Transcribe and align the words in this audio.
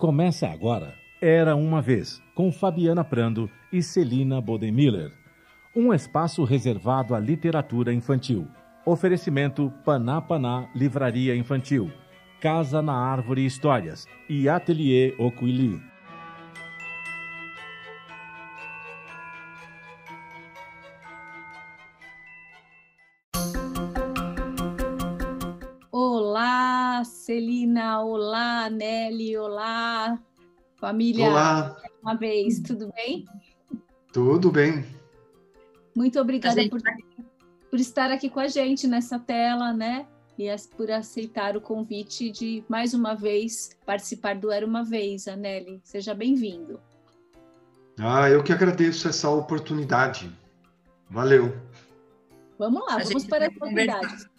Começa 0.00 0.48
agora 0.48 0.94
Era 1.20 1.54
Uma 1.54 1.82
Vez, 1.82 2.22
com 2.34 2.50
Fabiana 2.50 3.04
Prando 3.04 3.50
e 3.70 3.82
Celina 3.82 4.40
Bodemiller. 4.40 5.12
Um 5.76 5.92
espaço 5.92 6.42
reservado 6.42 7.14
à 7.14 7.20
literatura 7.20 7.92
infantil. 7.92 8.48
Oferecimento 8.86 9.70
Paná 9.84 10.18
Paná 10.18 10.70
Livraria 10.74 11.36
Infantil, 11.36 11.92
Casa 12.40 12.80
na 12.80 12.94
Árvore 12.94 13.44
Histórias 13.44 14.06
e 14.26 14.48
Ateliê 14.48 15.14
Oquili. 15.18 15.89
Olá, 27.98 28.70
Nelly. 28.70 29.36
Olá, 29.36 30.18
família. 30.76 31.28
Olá. 31.28 31.76
Uma 32.02 32.14
vez, 32.14 32.60
tudo 32.60 32.90
bem? 32.94 33.24
Tudo 34.12 34.50
bem. 34.50 34.84
Muito 35.96 36.20
obrigada 36.20 36.60
por, 36.68 36.80
por 37.70 37.80
estar 37.80 38.10
aqui 38.10 38.30
com 38.30 38.40
a 38.40 38.48
gente 38.48 38.86
nessa 38.86 39.18
tela, 39.18 39.72
né? 39.72 40.06
E 40.38 40.48
as- 40.48 40.66
por 40.66 40.90
aceitar 40.90 41.56
o 41.56 41.60
convite 41.60 42.30
de 42.30 42.64
mais 42.68 42.94
uma 42.94 43.14
vez 43.14 43.76
participar 43.84 44.36
do 44.36 44.50
Era 44.50 44.64
uma 44.64 44.82
Vez, 44.82 45.26
Nelly. 45.26 45.80
Seja 45.84 46.14
bem-vindo. 46.14 46.80
Ah, 47.98 48.30
eu 48.30 48.42
que 48.42 48.52
agradeço 48.52 49.06
essa 49.08 49.28
oportunidade. 49.28 50.30
Valeu. 51.10 51.54
Vamos 52.58 52.80
lá, 52.86 52.94
A 52.94 52.98
vamos 53.02 53.26
para 53.26 53.48
as 53.48 53.54
novidades. 53.56 54.29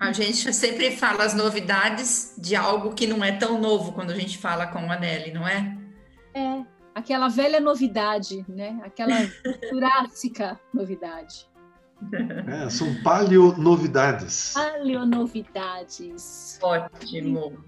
A 0.00 0.12
gente 0.12 0.52
sempre 0.52 0.96
fala 0.96 1.24
as 1.24 1.34
novidades 1.34 2.34
de 2.38 2.56
algo 2.56 2.94
que 2.94 3.06
não 3.06 3.24
é 3.24 3.32
tão 3.32 3.60
novo 3.60 3.92
quando 3.92 4.10
a 4.10 4.16
gente 4.16 4.36
fala 4.36 4.66
com 4.66 4.90
a 4.90 4.98
Nelly, 4.98 5.32
não 5.32 5.46
é? 5.46 5.76
É, 6.34 6.64
aquela 6.94 7.28
velha 7.28 7.60
novidade, 7.60 8.44
né? 8.48 8.80
Aquela 8.84 9.16
jurássica 9.70 10.58
novidade. 10.74 11.46
É, 12.46 12.68
são 12.68 12.94
paleonovidades. 13.02 14.52
Paleonovidades. 14.52 16.58
Ótimo. 16.60 17.64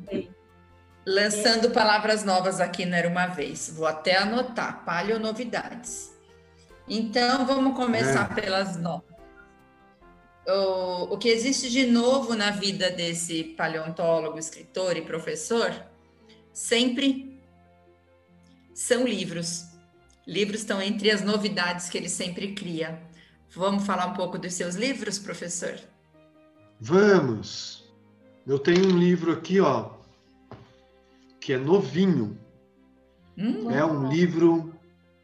Lançando 1.07 1.71
palavras 1.71 2.25
novas 2.25 2.61
aqui 2.61 2.85
não 2.85 2.97
era 2.97 3.09
uma 3.09 3.29
vez. 3.29 3.73
Vou 3.75 3.87
até 3.87 4.19
anotar, 4.19 4.85
paleonovidades. 4.85 6.15
Então, 6.87 7.47
vamos 7.47 7.77
começar 7.77 8.35
pelas 8.35 8.77
novas. 8.77 9.08
O, 10.49 11.15
o 11.15 11.19
que 11.19 11.29
existe 11.29 11.69
de 11.71 11.87
novo 11.87 12.35
na 12.35 12.51
vida 12.51 12.91
desse 12.91 13.45
paleontólogo, 13.45 14.39
escritor 14.39 14.97
e 14.97 15.03
professor, 15.03 15.71
sempre 16.53 17.39
são 18.75 19.07
livros. 19.07 19.67
Livros 20.27 20.61
estão 20.61 20.81
entre 20.81 21.11
as 21.11 21.23
novidades 21.23 21.91
que 21.91 21.99
ele 21.99 22.09
sempre 22.09 22.55
cria. 22.55 22.99
Vamos 23.55 23.85
falar 23.85 24.07
um 24.07 24.15
pouco 24.15 24.39
dos 24.39 24.55
seus 24.55 24.75
livros, 24.75 25.19
professor? 25.19 25.79
Vamos. 26.81 27.85
Eu 28.47 28.59
tenho 28.59 28.87
um 28.87 28.99
livro 28.99 29.33
aqui, 29.33 29.61
ó, 29.61 29.91
que 31.41 31.53
é 31.53 31.59
novinho. 31.59 32.39
Hum, 33.37 33.71
É 33.71 33.85
um 33.85 34.09
livro 34.09 34.75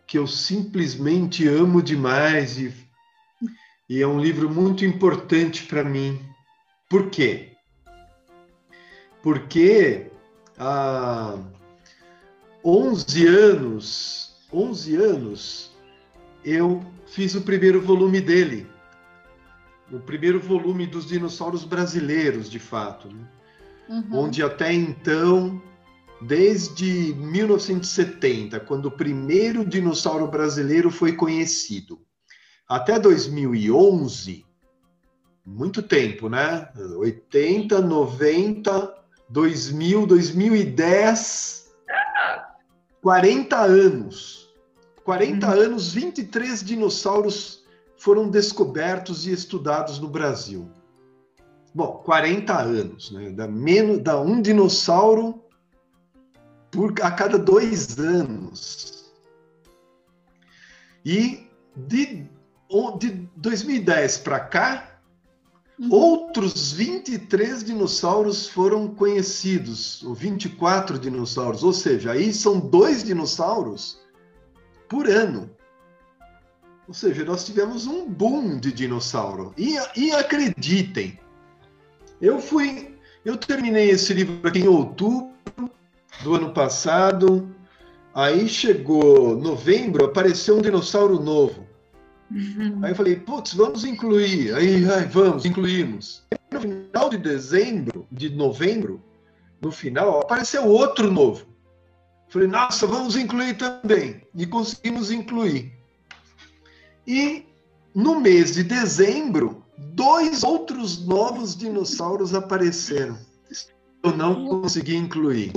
que 0.07 0.19
eu 0.19 0.27
simplesmente 0.27 1.49
amo 1.49 1.83
demais 1.83 2.59
e, 2.59 2.75
e 3.89 4.01
é 4.01 4.07
um 4.07 4.21
livro 4.21 4.51
muito 4.51 4.85
importante 4.85 5.65
para 5.67 5.85
mim. 5.85 6.21
Por 6.89 7.11
quê? 7.11 7.53
Porque 9.23 10.11
há 10.59 11.39
11 12.65 13.27
anos, 13.27 14.37
11 14.53 14.97
anos, 14.97 15.71
eu 16.45 16.85
fiz 17.07 17.35
o 17.35 17.43
primeiro 17.43 17.81
volume 17.81 18.21
dele. 18.21 18.67
O 19.93 19.99
primeiro 20.01 20.41
volume 20.41 20.87
dos 20.87 21.07
dinossauros 21.07 21.65
brasileiros, 21.65 22.51
de 22.51 22.59
fato. 22.59 23.09
né? 23.09 23.29
Uhum. 23.89 24.21
onde 24.21 24.43
até 24.43 24.73
então, 24.73 25.61
desde 26.23 27.15
1970, 27.15 28.61
quando 28.61 28.87
o 28.87 28.91
primeiro 28.91 29.65
dinossauro 29.65 30.27
brasileiro 30.27 30.91
foi 30.91 31.13
conhecido, 31.13 32.01
até 32.69 32.99
2011, 32.99 34.45
muito 35.45 35.83
tempo, 35.83 36.29
né? 36.29 36.69
80, 36.97 37.81
90, 37.81 38.95
2000, 39.29 40.07
2010, 40.07 41.75
40 43.03 43.57
anos. 43.57 44.55
40 45.05 45.47
anos, 45.47 45.93
23 45.93 46.65
dinossauros 46.65 47.65
foram 47.99 48.31
descobertos 48.31 49.27
e 49.27 49.33
estudados 49.33 49.99
no 49.99 50.09
Brasil. 50.09 50.71
Bom, 51.75 52.03
40 52.05 52.59
anos, 52.59 53.11
né? 53.11 53.31
Dá, 53.31 53.47
menos, 53.47 53.99
dá 53.99 54.19
um 54.19 54.41
dinossauro 54.41 55.43
por, 56.71 56.95
a 57.03 57.11
cada 57.11 57.39
dois 57.39 57.99
anos. 57.99 59.13
E 61.05 61.47
de, 61.77 62.27
de 62.99 63.11
2010 63.37 64.19
para 64.19 64.41
cá, 64.41 64.95
Uhum. 65.77 65.89
outros 65.93 66.73
23 66.73 67.65
dinossauros 67.65 68.47
foram 68.49 68.87
conhecidos, 68.87 70.05
ou 70.05 70.15
24 70.15 70.97
dinossauros, 71.01 71.65
ou 71.65 71.73
seja, 71.73 72.13
aí 72.13 72.33
são 72.33 72.61
dois 72.61 73.03
dinossauros 73.03 73.99
por 74.89 75.09
ano. 75.09 75.51
Ou 76.87 76.95
seja, 76.95 77.25
nós 77.25 77.45
tivemos 77.45 77.87
um 77.87 78.09
boom 78.09 78.59
de 78.59 78.71
dinossauro. 78.71 79.53
E, 79.57 79.77
e 79.97 80.13
acreditem, 80.13 81.19
eu 82.21 82.39
fui, 82.39 82.97
eu 83.25 83.37
terminei 83.37 83.91
esse 83.91 84.13
livro 84.15 84.47
aqui 84.47 84.61
em 84.61 84.69
outubro 84.69 85.35
do 86.23 86.35
ano 86.35 86.53
passado. 86.53 87.53
Aí 88.15 88.49
chegou 88.49 89.37
novembro, 89.37 90.05
apareceu 90.05 90.57
um 90.57 90.63
dinossauro 90.63 91.21
novo. 91.21 91.64
Aí 92.83 92.91
eu 92.91 92.97
falei, 92.97 93.17
putz, 93.17 93.55
vamos 93.55 93.85
incluir. 93.85 94.55
Aí, 94.55 94.89
ai, 94.91 95.07
vamos, 95.07 95.45
incluímos. 95.45 96.25
No 96.51 96.61
final 96.61 97.11
de 97.11 97.19
dezembro, 97.19 98.07
de 98.11 98.31
novembro, 98.31 99.03
no 99.61 99.71
final, 99.71 100.21
apareceu 100.21 100.67
outro 100.67 101.11
novo. 101.11 101.47
Falei, 102.29 102.49
nossa, 102.49 102.87
vamos 102.87 103.17
incluir 103.17 103.57
também. 103.57 104.23
E 104.35 104.47
conseguimos 104.47 105.11
incluir. 105.11 105.73
E 107.07 107.45
no 107.95 108.19
mês 108.21 108.55
de 108.55 108.65
dezembro, 108.65 109.63
dois 109.79 110.43
outros 110.43 111.07
novos 111.07 111.57
dinossauros 111.57 112.35
apareceram. 112.35 113.19
Eu 114.03 114.17
não 114.17 114.47
consegui 114.47 114.97
incluir. 114.97 115.53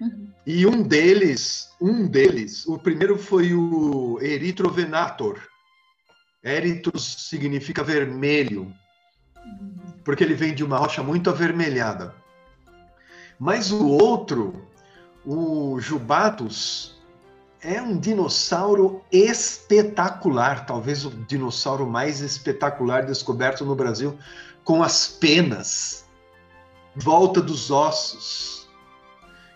Uhum. 0.00 0.28
E 0.46 0.66
um 0.66 0.82
deles, 0.82 1.68
um 1.80 2.06
deles, 2.06 2.66
o 2.66 2.78
primeiro 2.78 3.18
foi 3.18 3.54
o 3.54 4.18
Erythrovenator. 4.20 5.40
Erythros 6.44 7.28
significa 7.30 7.82
vermelho, 7.82 8.72
porque 10.04 10.22
ele 10.22 10.34
vem 10.34 10.54
de 10.54 10.62
uma 10.62 10.76
rocha 10.76 11.02
muito 11.02 11.30
avermelhada. 11.30 12.14
Mas 13.38 13.72
o 13.72 13.86
outro, 13.88 14.68
o 15.24 15.80
Jubatus, 15.80 16.94
é 17.62 17.80
um 17.80 17.98
dinossauro 17.98 19.02
espetacular, 19.10 20.66
talvez 20.66 21.06
o 21.06 21.10
dinossauro 21.10 21.86
mais 21.86 22.20
espetacular 22.20 23.06
descoberto 23.06 23.64
no 23.64 23.74
Brasil, 23.74 24.18
com 24.62 24.82
as 24.82 25.08
penas 25.08 26.04
volta 26.94 27.40
dos 27.40 27.70
ossos. 27.70 28.68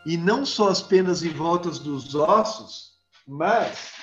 E 0.06 0.16
não 0.16 0.46
só 0.46 0.70
as 0.70 0.80
penas 0.80 1.22
em 1.22 1.28
volta 1.28 1.70
dos 1.70 2.14
ossos, 2.14 2.92
mas 3.26 3.97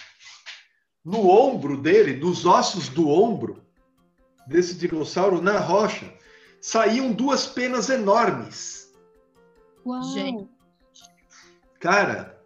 no 1.06 1.30
ombro 1.30 1.78
dele, 1.78 2.13
dos 2.13 2.46
ossos 2.46 2.90
do 2.90 3.07
ombro 3.07 3.63
desse 4.48 4.74
dinossauro 4.75 5.42
na 5.42 5.60
rocha, 5.60 6.12
saíam 6.60 7.12
duas 7.13 7.46
penas 7.46 7.90
enormes. 7.90 8.92
Uau! 9.86 10.02
Gente. 10.04 10.48
Cara, 11.80 12.42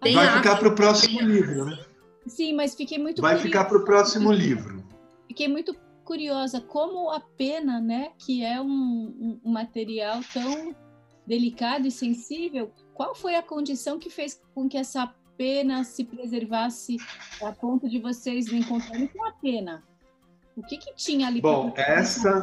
Tem 0.00 0.14
vai 0.14 0.30
ficar 0.36 0.56
para 0.56 0.68
o 0.68 0.74
próximo 0.74 1.20
livro, 1.20 1.64
né? 1.64 1.78
Sim, 2.26 2.54
mas 2.54 2.74
fiquei 2.74 2.98
muito 2.98 3.20
Vai 3.20 3.32
curiosa. 3.34 3.48
ficar 3.48 3.64
para 3.64 3.78
o 3.78 3.84
próximo 3.84 4.30
livro. 4.30 4.84
Fiquei 5.26 5.48
muito 5.48 5.74
curiosa 6.04 6.60
como 6.60 7.10
a 7.10 7.20
pena, 7.20 7.80
né, 7.80 8.12
que 8.18 8.44
é 8.44 8.60
um, 8.60 8.66
um- 8.66 9.40
um 9.44 9.50
material 9.52 10.20
tão 10.32 10.74
delicado 11.26 11.86
e 11.86 11.90
sensível, 11.90 12.72
qual 12.94 13.14
foi 13.14 13.36
a 13.36 13.42
condição 13.42 13.98
que 13.98 14.10
fez 14.10 14.40
com 14.54 14.68
que 14.68 14.76
essa 14.76 15.12
pena 15.40 15.84
se 15.84 16.04
preservasse 16.04 16.98
a 17.42 17.50
ponto 17.50 17.88
de 17.88 17.98
vocês 17.98 18.52
não 18.52 18.58
encontrarem 18.58 19.06
com 19.06 19.24
a 19.24 19.32
pena? 19.32 19.82
O 20.54 20.62
que 20.62 20.76
que 20.76 20.94
tinha 20.94 21.28
ali? 21.28 21.40
Bom, 21.40 21.72
essa-? 21.74 22.42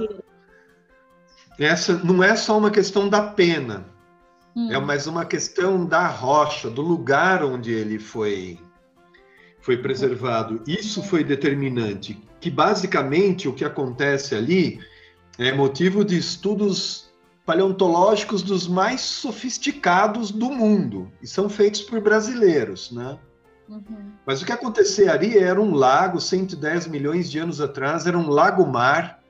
Essa 1.59 1.93
não 2.03 2.23
é 2.23 2.35
só 2.35 2.57
uma 2.57 2.71
questão 2.71 3.07
da 3.07 3.21
pena. 3.21 3.85
Hum. 4.55 4.71
É 4.71 4.79
mais 4.79 5.05
uma 5.05 5.25
questão 5.25 5.85
da 5.85 6.07
rocha, 6.07 6.71
do 6.71 6.81
lugar 6.81 7.43
onde 7.43 7.71
ele 7.71 7.99
foi 7.99 8.59
foi 9.61 9.77
preservado. 9.77 10.63
Isso 10.65 11.03
foi 11.03 11.23
determinante, 11.23 12.19
que 12.39 12.49
basicamente 12.49 13.47
o 13.47 13.53
que 13.53 13.63
acontece 13.63 14.33
ali 14.33 14.79
é 15.37 15.51
motivo 15.51 16.03
de 16.03 16.17
estudos 16.17 17.06
paleontológicos 17.47 18.43
dos 18.43 18.67
mais 18.67 18.99
sofisticados 18.99 20.31
do 20.31 20.51
mundo, 20.51 21.09
e 21.21 21.25
são 21.25 21.47
feitos 21.47 21.81
por 21.81 22.01
brasileiros, 22.01 22.91
né? 22.91 23.17
Uhum. 23.69 24.11
Mas 24.25 24.41
o 24.41 24.45
que 24.45 24.51
acontecia 24.51 25.13
ali 25.13 25.37
era 25.37 25.59
um 25.59 25.73
lago, 25.73 26.19
110 26.19 26.87
milhões 26.87 27.31
de 27.31 27.39
anos 27.39 27.61
atrás, 27.61 28.05
era 28.05 28.17
um 28.17 28.29
lago-mar 28.29 29.23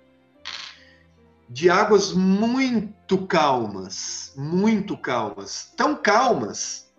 de 1.48 1.70
águas 1.70 2.12
muito 2.12 3.20
calmas, 3.20 4.34
muito 4.36 4.98
calmas, 4.98 5.72
tão 5.78 5.96
calmas 5.96 6.92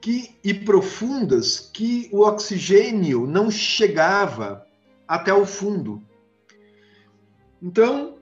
que, 0.00 0.36
e 0.42 0.52
profundas 0.52 1.70
que 1.72 2.10
o 2.12 2.22
oxigênio 2.22 3.28
não 3.28 3.48
chegava 3.48 4.66
até 5.06 5.32
o 5.32 5.46
fundo. 5.46 6.02
Então, 7.62 8.15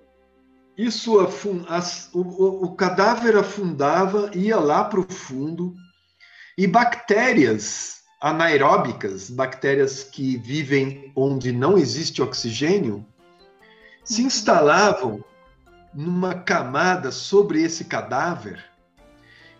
isso 0.76 1.18
as, 1.68 2.10
o, 2.12 2.20
o 2.64 2.74
cadáver 2.74 3.36
afundava, 3.36 4.30
ia 4.34 4.56
lá 4.58 4.84
para 4.84 5.00
o 5.00 5.12
fundo, 5.12 5.74
e 6.56 6.66
bactérias 6.66 8.02
anaeróbicas, 8.20 9.28
bactérias 9.30 10.02
que 10.02 10.36
vivem 10.38 11.12
onde 11.14 11.52
não 11.52 11.76
existe 11.76 12.22
oxigênio, 12.22 13.04
se 14.02 14.22
instalavam 14.22 15.22
numa 15.92 16.34
camada 16.34 17.12
sobre 17.12 17.62
esse 17.62 17.84
cadáver 17.84 18.64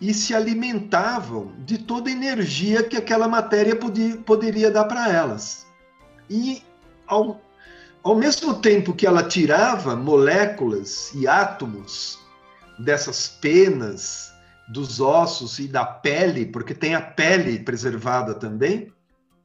e 0.00 0.12
se 0.12 0.34
alimentavam 0.34 1.52
de 1.58 1.78
toda 1.78 2.10
a 2.10 2.12
energia 2.12 2.82
que 2.82 2.96
aquela 2.96 3.28
matéria 3.28 3.76
podia, 3.76 4.17
poderia 4.19 4.70
dar 4.70 4.84
para 4.84 5.08
elas. 5.10 5.67
E 6.28 6.62
ao, 7.06 7.40
ao 8.05 8.15
mesmo 8.15 8.61
tempo 8.61 8.95
que 8.95 9.06
ela 9.06 9.23
tirava 9.23 9.97
moléculas 9.97 11.11
e 11.15 11.27
átomos 11.27 12.19
dessas 12.79 13.27
penas, 13.27 14.33
dos 14.69 15.01
ossos 15.01 15.59
e 15.59 15.67
da 15.67 15.85
pele, 15.85 16.47
porque 16.47 16.75
tem 16.75 16.95
a 16.95 17.01
pele 17.01 17.59
preservada 17.59 18.35
também, 18.35 18.93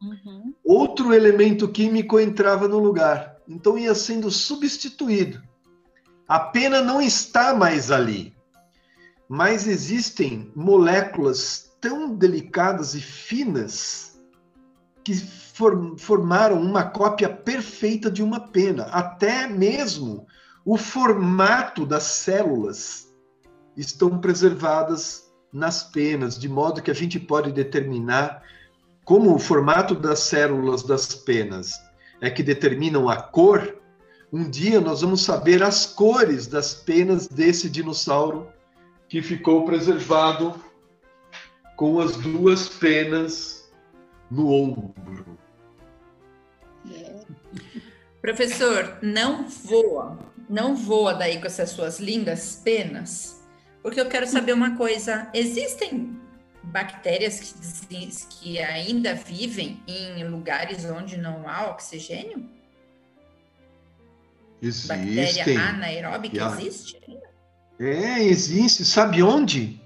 uhum. 0.02 0.54
outro 0.64 1.14
elemento 1.14 1.68
químico 1.68 2.20
entrava 2.20 2.68
no 2.68 2.80
lugar. 2.80 3.38
Então 3.48 3.78
ia 3.78 3.96
sendo 3.96 4.30
substituído. 4.30 5.42
A 6.28 6.40
pena 6.40 6.82
não 6.82 7.02
está 7.02 7.56
mais 7.56 7.90
ali 7.90 8.38
mas 9.30 9.68
existem 9.68 10.52
moléculas 10.56 11.72
tão 11.80 12.16
delicadas 12.16 12.96
e 12.96 13.00
finas 13.00 14.09
que 15.10 15.16
formaram 15.98 16.62
uma 16.62 16.84
cópia 16.84 17.28
perfeita 17.28 18.12
de 18.12 18.22
uma 18.22 18.40
pena. 18.40 18.84
Até 18.92 19.48
mesmo 19.48 20.28
o 20.64 20.78
formato 20.78 21.84
das 21.84 22.04
células 22.04 23.12
estão 23.76 24.20
preservadas 24.20 25.32
nas 25.52 25.82
penas, 25.82 26.38
de 26.38 26.48
modo 26.48 26.80
que 26.80 26.92
a 26.92 26.94
gente 26.94 27.20
pode 27.20 27.52
determinar 27.52 28.44
como 29.04 29.34
o 29.34 29.40
formato 29.40 29.96
das 29.96 30.20
células 30.20 30.84
das 30.84 31.16
penas 31.16 31.74
é 32.22 32.30
que 32.30 32.44
determinam 32.44 33.10
a 33.10 33.16
cor. 33.16 33.78
Um 34.32 34.48
dia 34.48 34.80
nós 34.80 35.02
vamos 35.02 35.24
saber 35.24 35.64
as 35.64 35.88
cores 35.88 36.46
das 36.46 36.76
penas 36.76 37.28
desse 37.28 37.68
dinossauro 37.68 38.48
que 39.08 39.24
ficou 39.24 39.66
preservado 39.66 40.54
com 41.76 42.00
as 42.00 42.16
duas 42.18 42.70
penas 42.70 43.59
no 44.30 44.52
ombro. 44.52 44.94
É. 46.92 47.22
Professor, 48.22 48.98
não 49.02 49.48
voa, 49.48 50.20
não 50.50 50.76
voa 50.76 51.14
daí 51.14 51.40
com 51.40 51.48
essas 51.48 51.70
suas 51.70 52.00
lindas 52.00 52.62
penas, 52.64 53.42
porque 53.81 54.00
eu 54.00 54.08
quero 54.08 54.28
saber 54.28 54.54
uma 54.54 54.76
coisa: 54.76 55.30
existem 55.34 56.20
bactérias 56.64 57.40
que, 57.40 58.08
que 58.30 58.60
ainda 58.60 59.14
vivem 59.14 59.81
em 59.88 60.24
lugares 60.28 60.86
onde 60.86 61.18
não 61.18 61.48
há 61.48 61.70
oxigênio? 61.70 62.48
Existem. 64.62 64.98
Bactéria 64.98 65.70
anaeróbica 65.70 66.46
existe 66.58 67.00
ainda? 67.08 67.30
É, 67.80 68.24
existe. 68.24 68.84
Sabe 68.84 69.24
onde? 69.24 69.80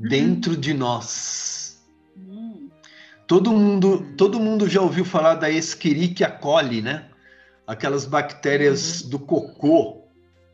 Uhum. 0.00 0.08
Dentro 0.08 0.56
de 0.56 0.72
nós. 0.72 1.84
Uhum. 2.16 2.45
Todo 3.26 3.52
mundo, 3.52 4.06
todo 4.16 4.38
mundo 4.38 4.68
já 4.68 4.80
ouviu 4.80 5.04
falar 5.04 5.34
da 5.34 5.50
Escherichia 5.50 6.30
coli, 6.30 6.80
né? 6.80 7.08
Aquelas 7.66 8.06
bactérias 8.06 9.02
uhum. 9.02 9.10
do 9.10 9.18
cocô. 9.18 10.04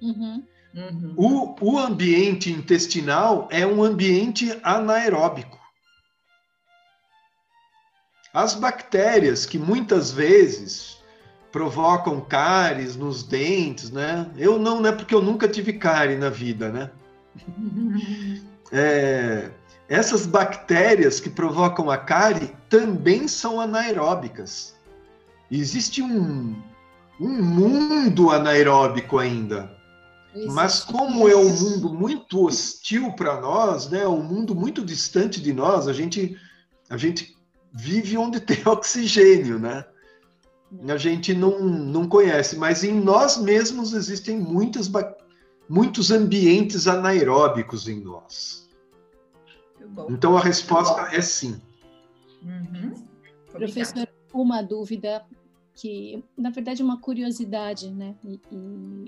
Uhum. 0.01 0.43
Uhum. 0.75 1.15
O, 1.17 1.73
o 1.75 1.79
ambiente 1.79 2.51
intestinal 2.51 3.47
é 3.51 3.67
um 3.67 3.83
ambiente 3.83 4.59
anaeróbico. 4.63 5.61
As 8.33 8.55
bactérias 8.55 9.45
que 9.45 9.59
muitas 9.59 10.11
vezes 10.11 10.97
provocam 11.51 12.19
cáries 12.23 12.97
nos 12.97 13.23
dentes, 13.23 13.91
né? 13.91 14.31
Eu 14.39 14.59
não, 14.59 14.81
né? 14.81 14.91
Porque 14.91 15.15
eu 15.15 15.21
nunca 15.21 15.47
tive 15.47 15.75
cárie 15.75 16.17
na 16.17 16.31
vida, 16.31 16.71
né? 16.71 16.91
É, 18.75 19.51
essas 19.93 20.25
bactérias 20.25 21.21
que 21.21 21.29
provocam 21.29 21.91
a 21.91 21.99
cárie 21.99 22.55
também 22.71 23.29
são 23.29 23.61
anaeróbicas. 23.61 24.75
Existe 25.51 26.03
um, 26.03 26.57
um 27.21 27.43
mundo 27.43 28.31
anaeróbico 28.31 29.19
ainda. 29.19 29.71
Mas 30.49 30.81
como 30.83 31.29
é 31.29 31.37
um 31.37 31.51
mundo 31.51 31.93
muito 31.93 32.47
hostil 32.47 33.13
para 33.13 33.39
nós, 33.39 33.91
né? 33.91 34.09
Um 34.09 34.23
mundo 34.23 34.55
muito 34.55 34.83
distante 34.83 35.43
de 35.43 35.53
nós, 35.53 35.87
a 35.87 35.93
gente 35.93 36.39
a 36.89 36.97
gente 36.97 37.37
vive 37.71 38.17
onde 38.17 38.41
tem 38.41 38.63
oxigênio, 38.65 39.59
né? 39.59 39.85
a 40.89 40.97
gente 40.97 41.35
não, 41.35 41.61
não 41.61 42.09
conhece, 42.09 42.57
mas 42.57 42.83
em 42.83 42.99
nós 42.99 43.37
mesmos 43.37 43.93
existem 43.93 44.39
muitas, 44.39 44.91
muitos 45.69 46.11
ambientes 46.11 46.87
anaeróbicos 46.87 47.87
em 47.89 48.01
nós. 48.01 48.62
Então 50.09 50.37
a 50.37 50.41
resposta 50.41 51.15
é 51.15 51.21
sim. 51.21 51.61
Uhum. 52.43 52.95
Professor, 53.51 54.09
uma 54.33 54.63
dúvida 54.63 55.25
que, 55.75 56.23
na 56.37 56.51
verdade, 56.51 56.83
é 56.83 56.85
uma 56.85 57.01
curiosidade, 57.01 57.91
né? 57.91 58.15
E, 58.25 58.41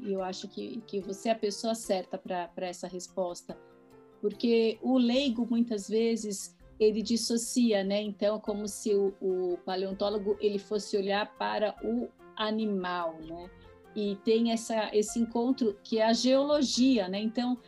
e 0.02 0.12
eu 0.12 0.22
acho 0.22 0.48
que, 0.48 0.82
que 0.86 1.00
você 1.00 1.28
é 1.28 1.32
a 1.32 1.36
pessoa 1.36 1.74
certa 1.74 2.18
para 2.18 2.66
essa 2.66 2.86
resposta. 2.86 3.56
Porque 4.20 4.78
o 4.82 4.96
leigo, 4.96 5.46
muitas 5.48 5.88
vezes, 5.88 6.56
ele 6.78 7.02
dissocia, 7.02 7.84
né? 7.84 8.00
Então, 8.00 8.40
como 8.40 8.66
se 8.66 8.94
o, 8.94 9.14
o, 9.20 9.58
paleontólogo 9.58 10.36
ele 10.40 10.58
fosse 10.58 10.96
olhar 10.96 11.34
para 11.36 11.74
o 11.84 12.08
animal, 12.36 13.18
né? 13.20 13.50
E 13.94 14.16
tem 14.24 14.50
essa, 14.50 14.90
esse 14.92 15.20
encontro 15.20 15.76
que 15.84 15.98
é 15.98 16.06
a 16.06 16.12
geologia, 16.12 17.08
né? 17.08 17.20
Então, 17.20 17.58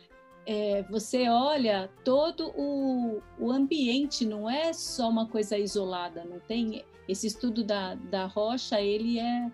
é, 0.49 0.81
você 0.83 1.27
olha 1.27 1.89
todo 2.05 2.53
o, 2.55 3.21
o 3.37 3.51
ambiente, 3.51 4.25
não 4.25 4.49
é 4.49 4.71
só 4.71 5.09
uma 5.09 5.27
coisa 5.27 5.57
isolada, 5.57 6.23
não 6.23 6.39
tem 6.39 6.85
esse 7.05 7.27
estudo 7.27 7.65
da, 7.65 7.95
da 7.95 8.27
rocha, 8.27 8.79
ele 8.79 9.19
é 9.19 9.51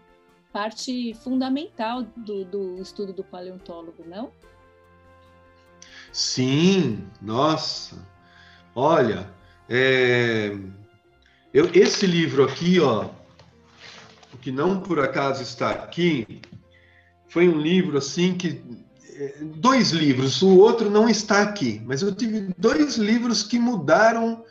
parte 0.51 1.15
fundamental 1.15 2.03
do, 2.03 2.45
do 2.45 2.79
estudo 2.79 3.11
do 3.11 3.23
paleontólogo, 3.23 4.03
não? 4.05 4.31
Sim, 6.11 7.07
nossa. 7.19 8.07
Olha, 8.75 9.33
é, 9.67 10.55
eu, 11.51 11.71
esse 11.73 12.05
livro 12.05 12.43
aqui, 12.43 12.79
ó, 12.79 13.09
que 14.41 14.51
não 14.51 14.79
por 14.79 14.99
acaso 14.99 15.41
está 15.41 15.71
aqui, 15.71 16.39
foi 17.27 17.49
um 17.49 17.57
livro 17.57 17.97
assim 17.97 18.37
que 18.37 18.63
dois 19.55 19.91
livros, 19.91 20.41
o 20.41 20.57
outro 20.57 20.89
não 20.89 21.07
está 21.07 21.41
aqui, 21.41 21.81
mas 21.85 22.01
eu 22.01 22.13
tive 22.13 22.53
dois 22.57 22.97
livros 22.97 23.43
que 23.43 23.59
mudaram 23.59 24.43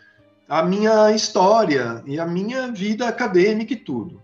a 0.48 0.62
minha 0.62 1.12
história 1.12 2.02
e 2.06 2.18
a 2.18 2.26
minha 2.26 2.70
vida 2.70 3.08
acadêmica 3.08 3.72
e 3.72 3.76
tudo. 3.76 4.20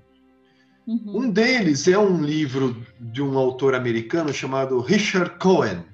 Uhum. 0.86 1.24
Um 1.24 1.30
deles 1.30 1.86
é 1.86 1.98
um 1.98 2.22
livro 2.22 2.84
de 2.98 3.22
um 3.22 3.38
autor 3.38 3.74
americano 3.74 4.32
chamado 4.32 4.80
Richard 4.80 5.38
Cohen, 5.38 5.84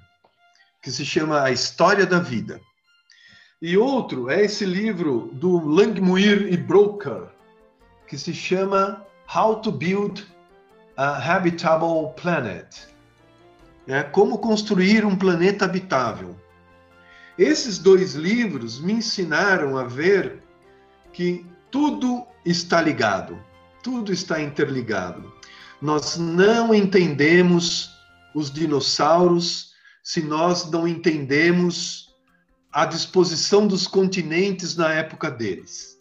que 0.83 0.91
se 0.91 1.05
chama 1.05 1.43
A 1.43 1.51
História 1.51 2.07
da 2.07 2.19
Vida. 2.19 2.61
E 3.61 3.77
outro 3.77 4.31
é 4.31 4.45
esse 4.45 4.65
livro 4.65 5.31
do 5.33 5.67
Langmuir 5.67 6.53
e 6.53 6.57
Broker, 6.57 7.29
que 8.07 8.19
se 8.19 8.35
chama 8.35 9.05
How 9.35 9.61
to 9.61 9.73
Build 9.73 10.25
a 10.97 11.17
Habitable 11.17 12.13
Planet. 12.15 12.94
É 13.87 14.03
como 14.03 14.39
construir 14.39 15.05
um 15.05 15.17
planeta 15.17 15.65
habitável. 15.65 16.37
Esses 17.37 17.79
dois 17.79 18.15
livros 18.15 18.81
me 18.81 18.95
ensinaram 18.95 19.77
a 19.77 19.85
ver 19.85 20.43
que 21.13 21.45
tudo 21.71 22.27
está 22.45 22.81
ligado, 22.81 23.39
tudo 23.83 24.13
está 24.13 24.41
interligado. 24.41 25.33
Nós 25.83 26.17
não 26.17 26.75
entendemos 26.75 27.91
os 28.35 28.51
dinossauros 28.51 29.75
se 30.03 30.23
nós 30.23 30.71
não 30.71 30.87
entendemos 30.87 32.15
a 32.73 32.87
disposição 32.87 33.67
dos 33.67 33.87
continentes 33.87 34.77
na 34.77 34.93
época 34.93 35.31
deles. 35.31 35.99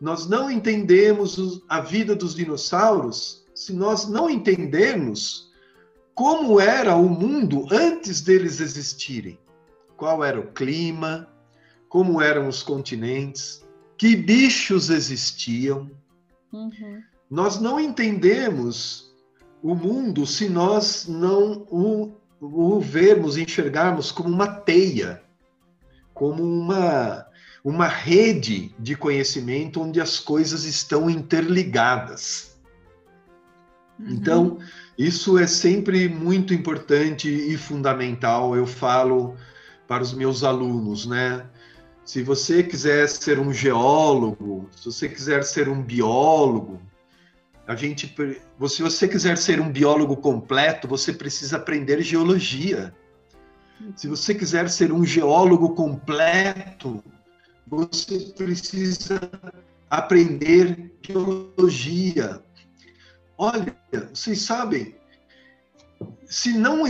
Nós 0.00 0.26
não 0.26 0.50
entendemos 0.50 1.62
a 1.68 1.80
vida 1.80 2.14
dos 2.14 2.34
dinossauros 2.34 3.44
se 3.54 3.72
nós 3.72 4.08
não 4.08 4.28
entendermos 4.28 5.50
como 6.16 6.58
era 6.58 6.96
o 6.96 7.10
mundo 7.10 7.66
antes 7.70 8.22
deles 8.22 8.58
existirem. 8.58 9.38
Qual 9.98 10.24
era 10.24 10.40
o 10.40 10.50
clima, 10.50 11.28
como 11.90 12.22
eram 12.22 12.48
os 12.48 12.62
continentes, 12.62 13.62
que 13.98 14.16
bichos 14.16 14.88
existiam. 14.88 15.90
Uhum. 16.50 17.02
Nós 17.30 17.60
não 17.60 17.78
entendemos 17.78 19.14
o 19.62 19.74
mundo 19.74 20.26
se 20.26 20.48
nós 20.48 21.06
não 21.06 21.66
o, 21.70 22.14
o 22.40 22.80
vermos, 22.80 23.36
enxergarmos 23.36 24.10
como 24.10 24.30
uma 24.30 24.46
teia, 24.48 25.22
como 26.14 26.42
uma, 26.42 27.26
uma 27.62 27.88
rede 27.88 28.74
de 28.78 28.96
conhecimento 28.96 29.82
onde 29.82 30.00
as 30.00 30.18
coisas 30.18 30.64
estão 30.64 31.10
interligadas. 31.10 32.58
Uhum. 33.98 34.06
Então, 34.08 34.58
isso 34.98 35.38
é 35.38 35.46
sempre 35.46 36.08
muito 36.08 36.54
importante 36.54 37.28
e 37.28 37.56
fundamental. 37.56 38.56
Eu 38.56 38.66
falo 38.66 39.36
para 39.86 40.02
os 40.02 40.12
meus 40.12 40.42
alunos, 40.42 41.06
né? 41.06 41.46
Se 42.04 42.22
você 42.22 42.62
quiser 42.62 43.08
ser 43.08 43.38
um 43.38 43.52
geólogo, 43.52 44.68
se 44.76 44.86
você 44.86 45.08
quiser 45.08 45.44
ser 45.44 45.68
um 45.68 45.82
biólogo, 45.82 46.80
a 47.66 47.74
gente, 47.74 48.14
se 48.68 48.82
você 48.82 49.08
quiser 49.08 49.36
ser 49.36 49.60
um 49.60 49.70
biólogo 49.70 50.16
completo, 50.16 50.86
você 50.86 51.12
precisa 51.12 51.56
aprender 51.56 52.00
geologia. 52.00 52.94
Se 53.96 54.06
você 54.06 54.34
quiser 54.34 54.70
ser 54.70 54.92
um 54.92 55.04
geólogo 55.04 55.70
completo, 55.74 57.02
você 57.66 58.20
precisa 58.36 59.20
aprender 59.90 60.92
geologia. 61.02 62.40
Olha, 63.38 63.76
vocês 64.12 64.40
sabem, 64.40 64.94
se 66.26 66.52
não 66.52 66.84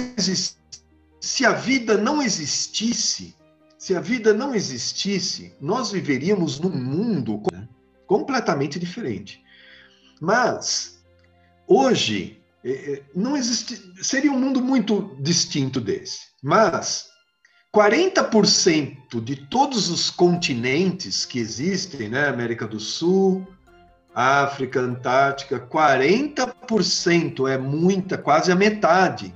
se 1.20 1.44
a 1.44 1.52
vida 1.52 1.96
não 1.96 2.22
existisse, 2.22 3.34
se 3.78 3.94
a 3.94 4.00
vida 4.00 4.32
não 4.32 4.54
existisse, 4.54 5.52
nós 5.60 5.90
viveríamos 5.90 6.60
num 6.60 6.70
mundo 6.70 7.42
completamente 8.06 8.78
diferente. 8.78 9.42
Mas 10.20 11.02
hoje 11.66 12.40
é, 12.64 12.70
é, 12.70 13.02
não 13.14 13.36
existe, 13.36 13.80
seria 14.02 14.32
um 14.32 14.38
mundo 14.38 14.62
muito 14.62 15.16
distinto 15.20 15.80
desse. 15.80 16.20
Mas 16.42 17.06
40% 17.74 19.20
de 19.22 19.36
todos 19.36 19.88
os 19.88 20.10
continentes 20.10 21.24
que 21.24 21.38
existem, 21.38 22.08
né, 22.08 22.28
América 22.28 22.66
do 22.66 22.80
Sul, 22.80 23.46
África, 24.18 24.80
Antártica, 24.80 25.61
40% 25.61 27.50
é 27.50 27.58
muita, 27.58 28.16
quase 28.16 28.50
a 28.50 28.56
metade. 28.56 29.35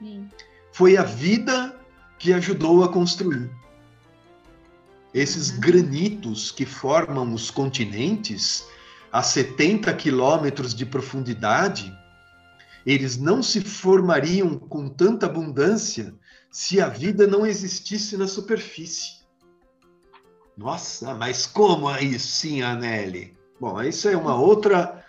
Sim. 0.00 0.28
Foi 0.72 0.96
a 0.96 1.04
vida 1.04 1.78
que 2.18 2.32
ajudou 2.32 2.82
a 2.82 2.92
construir. 2.92 3.48
Esses 5.14 5.50
granitos 5.50 6.50
que 6.50 6.66
formam 6.66 7.32
os 7.32 7.48
continentes 7.48 8.66
a 9.12 9.22
70 9.22 9.94
quilômetros 9.94 10.74
de 10.74 10.84
profundidade, 10.84 11.96
eles 12.84 13.16
não 13.16 13.40
se 13.40 13.60
formariam 13.60 14.58
com 14.58 14.88
tanta 14.88 15.26
abundância 15.26 16.12
se 16.50 16.80
a 16.80 16.88
vida 16.88 17.24
não 17.24 17.46
existisse 17.46 18.16
na 18.16 18.26
superfície. 18.26 19.18
Nossa, 20.56 21.14
mas 21.14 21.46
como 21.46 21.86
aí 21.88 22.18
sim, 22.18 22.62
Anelli? 22.62 23.37
Bom, 23.60 23.82
isso 23.82 24.08
é 24.08 24.16
uma 24.16 24.40
outra 24.40 25.04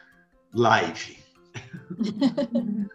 live. 0.54 1.18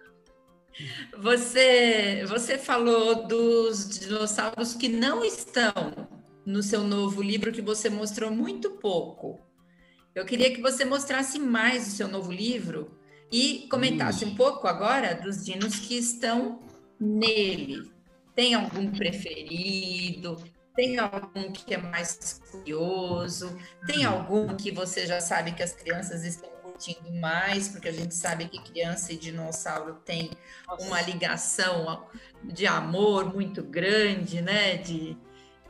Você, 1.19 2.25
você 2.27 2.59
falou 2.59 3.29
dos 3.29 3.89
dinossauros 3.89 4.75
que 4.75 4.89
não 4.89 5.25
estão 5.25 5.73
no 6.45 6.63
seu 6.63 6.83
novo 6.83 7.23
livro 7.23 7.53
que 7.53 7.63
você 7.63 7.89
mostrou 7.89 8.31
muito 8.31 8.71
pouco. 8.73 9.41
Eu 10.15 10.25
queria 10.25 10.53
que 10.53 10.61
você 10.61 10.85
mostrasse 10.85 11.39
mais 11.39 11.87
o 11.87 11.91
seu 11.93 12.09
novo 12.09 12.33
livro 12.33 12.91
e 13.31 13.67
comentasse 13.71 14.25
um 14.25 14.35
pouco 14.35 14.67
agora 14.67 15.15
dos 15.15 15.45
dinos 15.45 15.79
que 15.79 15.97
estão 15.97 16.61
nele. 16.99 17.91
Tem 18.35 18.55
algum 18.55 18.91
preferido? 18.91 20.37
Tem 20.75 20.99
algum 20.99 21.53
que 21.53 21.75
é 21.75 21.79
mais 21.79 22.41
curioso? 22.51 23.57
Tem 23.87 24.05
algum 24.05 24.57
que 24.57 24.73
você 24.73 25.07
já 25.07 25.21
sabe 25.21 25.53
que 25.53 25.63
as 25.63 25.73
crianças 25.73 26.25
estão 26.25 26.51
curtindo 26.63 27.13
mais? 27.13 27.69
Porque 27.69 27.89
a 27.89 27.93
gente 27.93 28.15
sabe 28.15 28.49
que 28.49 28.61
criança 28.61 29.13
e 29.13 29.17
dinossauro 29.17 29.95
tem 30.05 30.33
uma 30.81 31.01
ligação 31.01 32.07
de 32.43 32.67
amor 32.67 33.33
muito 33.33 33.63
grande, 33.63 34.43
né? 34.43 34.77
De, 34.77 35.17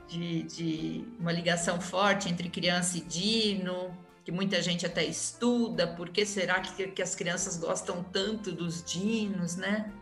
de, 0.08 0.42
de 0.44 1.08
uma 1.18 1.32
ligação 1.32 1.80
forte 1.80 2.30
entre 2.30 2.48
criança 2.48 2.96
e 2.96 3.02
dino, 3.02 3.94
que 4.24 4.32
muita 4.32 4.62
gente 4.62 4.86
até 4.86 5.04
estuda, 5.04 5.86
por 5.86 6.08
que 6.08 6.24
será 6.24 6.60
que, 6.60 6.88
que 6.88 7.02
as 7.02 7.14
crianças 7.14 7.58
gostam 7.58 8.02
tanto 8.02 8.50
dos 8.50 8.82
dinos, 8.82 9.56
né? 9.56 9.92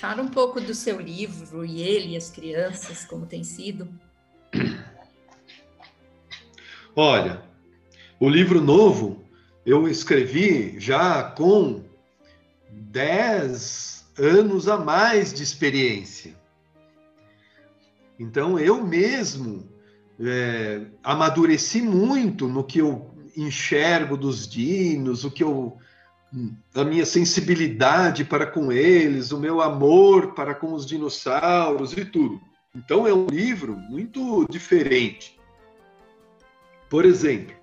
Fala 0.00 0.22
um 0.22 0.28
pouco 0.28 0.60
do 0.60 0.74
seu 0.74 1.00
livro 1.00 1.64
e 1.64 1.82
ele 1.82 2.14
e 2.14 2.16
as 2.16 2.30
crianças, 2.30 3.04
como 3.04 3.26
tem 3.26 3.44
sido. 3.44 3.88
Olha, 6.94 7.42
o 8.20 8.28
livro 8.28 8.60
novo 8.60 9.24
eu 9.64 9.88
escrevi 9.88 10.78
já 10.78 11.22
com 11.22 11.84
10 12.70 14.12
anos 14.18 14.68
a 14.68 14.76
mais 14.76 15.32
de 15.32 15.42
experiência. 15.42 16.34
Então 18.18 18.58
eu 18.58 18.84
mesmo 18.84 19.68
é, 20.20 20.82
amadureci 21.02 21.80
muito 21.80 22.46
no 22.46 22.62
que 22.62 22.78
eu 22.78 23.10
enxergo 23.36 24.16
dos 24.16 24.46
dinos, 24.46 25.24
o 25.24 25.30
que 25.30 25.42
eu 25.42 25.78
a 26.74 26.84
minha 26.84 27.04
sensibilidade 27.04 28.24
para 28.24 28.46
com 28.46 28.72
eles, 28.72 29.32
o 29.32 29.38
meu 29.38 29.60
amor 29.60 30.34
para 30.34 30.54
com 30.54 30.72
os 30.72 30.86
dinossauros 30.86 31.92
e 31.92 32.04
tudo. 32.04 32.40
Então 32.74 33.06
é 33.06 33.12
um 33.12 33.26
livro 33.26 33.76
muito 33.76 34.46
diferente. 34.48 35.38
Por 36.88 37.04
exemplo, 37.04 37.54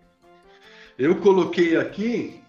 eu 0.97 1.15
coloquei 1.15 1.77
aqui 1.77 2.41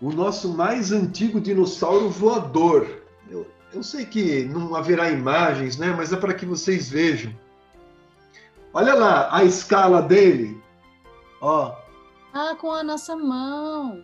o 0.00 0.10
nosso 0.12 0.54
mais 0.54 0.92
antigo 0.92 1.40
dinossauro 1.40 2.08
voador. 2.08 3.02
Eu, 3.30 3.46
eu 3.72 3.82
sei 3.82 4.06
que 4.06 4.44
não 4.44 4.74
haverá 4.74 5.10
imagens, 5.10 5.76
né? 5.76 5.92
Mas 5.94 6.12
é 6.12 6.16
para 6.16 6.34
que 6.34 6.46
vocês 6.46 6.88
vejam. 6.88 7.34
Olha 8.72 8.94
lá 8.94 9.34
a 9.34 9.44
escala 9.44 10.00
dele. 10.00 10.60
Ó. 11.40 11.74
Ah, 12.32 12.54
com 12.58 12.72
a 12.72 12.82
nossa 12.82 13.14
mão. 13.14 14.02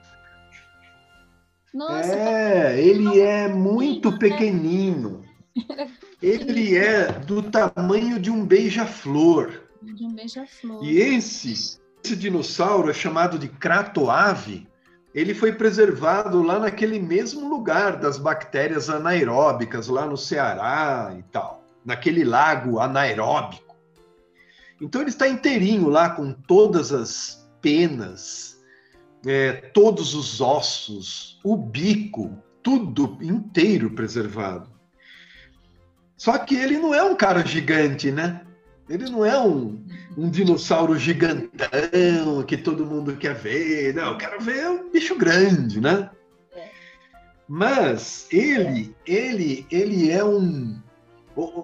Nossa, 1.73 2.15
é, 2.15 2.81
ele 2.81 3.21
é 3.21 3.49
muito 3.49 4.11
né? 4.11 4.19
pequenino. 4.19 5.23
Ele 6.23 6.77
é 6.77 7.11
do 7.11 7.43
tamanho 7.43 8.21
de 8.21 8.31
um 8.31 8.45
beija-flor. 8.45 9.63
De 9.81 10.05
um 10.05 10.15
beija-flor. 10.15 10.85
E 10.85 10.99
esse, 10.99 11.81
esse 12.05 12.15
dinossauro 12.15 12.91
é 12.91 12.93
chamado 12.93 13.39
de 13.39 13.49
cratoave 13.49 14.69
ele 15.15 15.35
foi 15.35 15.53
preservado 15.53 16.43
lá 16.43 16.59
naquele 16.59 16.99
mesmo 17.01 17.49
lugar 17.49 17.97
das 17.97 18.17
bactérias 18.17 18.89
anaeróbicas, 18.89 19.89
lá 19.89 20.07
no 20.07 20.17
Ceará 20.17 21.15
e 21.19 21.23
tal, 21.25 21.65
naquele 21.85 22.23
lago 22.23 22.79
anaeróbico. 22.79 23.75
Então 24.81 25.01
ele 25.01 25.11
está 25.11 25.29
inteirinho 25.29 25.89
lá 25.89 26.11
com 26.11 26.33
todas 26.33 26.93
as 26.93 27.51
penas, 27.61 28.50
é, 29.27 29.53
todos 29.53 30.15
os 30.15 30.41
ossos, 30.41 31.39
o 31.45 31.57
bico, 31.57 32.37
tudo 32.63 33.19
inteiro 33.21 33.91
preservado. 33.91 34.71
Só 36.17 36.37
que 36.39 36.55
ele 36.55 36.79
não 36.79 36.95
é 36.95 37.03
um 37.03 37.17
cara 37.17 37.45
gigante, 37.45 38.11
né? 38.11 38.43
Ele 38.89 39.09
não 39.09 39.25
é 39.25 39.41
um, 39.41 39.83
um 40.19 40.29
dinossauro 40.29 40.99
gigantão 40.99 42.43
que 42.47 42.57
todo 42.57 42.85
mundo 42.85 43.17
quer 43.17 43.35
ver. 43.35 43.95
Não, 43.95 44.13
eu 44.13 44.19
quero 44.19 44.41
ver 44.41 44.69
um 44.69 44.91
bicho 44.91 45.17
grande, 45.17 45.81
né? 45.81 46.11
Mas 47.49 48.27
ele, 48.31 48.95
ele, 49.07 49.67
ele 49.71 50.11
é 50.11 50.25
um, 50.25 50.81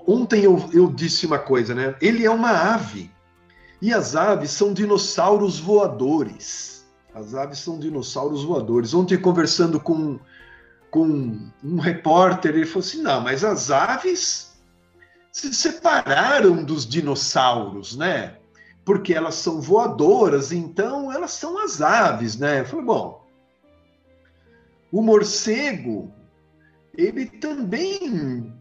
Ontem 0.06 0.44
eu, 0.44 0.70
eu 0.72 0.90
disse 0.90 1.26
uma 1.26 1.38
coisa, 1.38 1.74
né? 1.74 1.94
Ele 2.00 2.24
é 2.24 2.30
uma 2.30 2.50
ave. 2.50 3.10
E 3.82 3.92
as 3.92 4.16
aves 4.16 4.50
são 4.50 4.72
dinossauros 4.72 5.58
voadores. 5.58 6.75
As 7.16 7.34
aves 7.34 7.60
são 7.60 7.78
dinossauros 7.78 8.44
voadores. 8.44 8.92
Ontem, 8.92 9.16
conversando 9.16 9.80
com, 9.80 10.20
com 10.90 11.50
um 11.64 11.78
repórter, 11.78 12.54
ele 12.54 12.66
falou 12.66 12.86
assim: 12.86 13.00
não, 13.00 13.22
mas 13.22 13.42
as 13.42 13.70
aves 13.70 14.54
se 15.32 15.54
separaram 15.54 16.62
dos 16.62 16.86
dinossauros, 16.86 17.96
né? 17.96 18.36
Porque 18.84 19.14
elas 19.14 19.34
são 19.36 19.62
voadoras, 19.62 20.52
então 20.52 21.10
elas 21.10 21.30
são 21.30 21.58
as 21.58 21.80
aves, 21.80 22.36
né? 22.36 22.60
Eu 22.60 22.66
falei, 22.66 22.84
bom, 22.84 23.26
o 24.92 25.00
morcego, 25.00 26.12
ele 26.94 27.24
também 27.24 28.52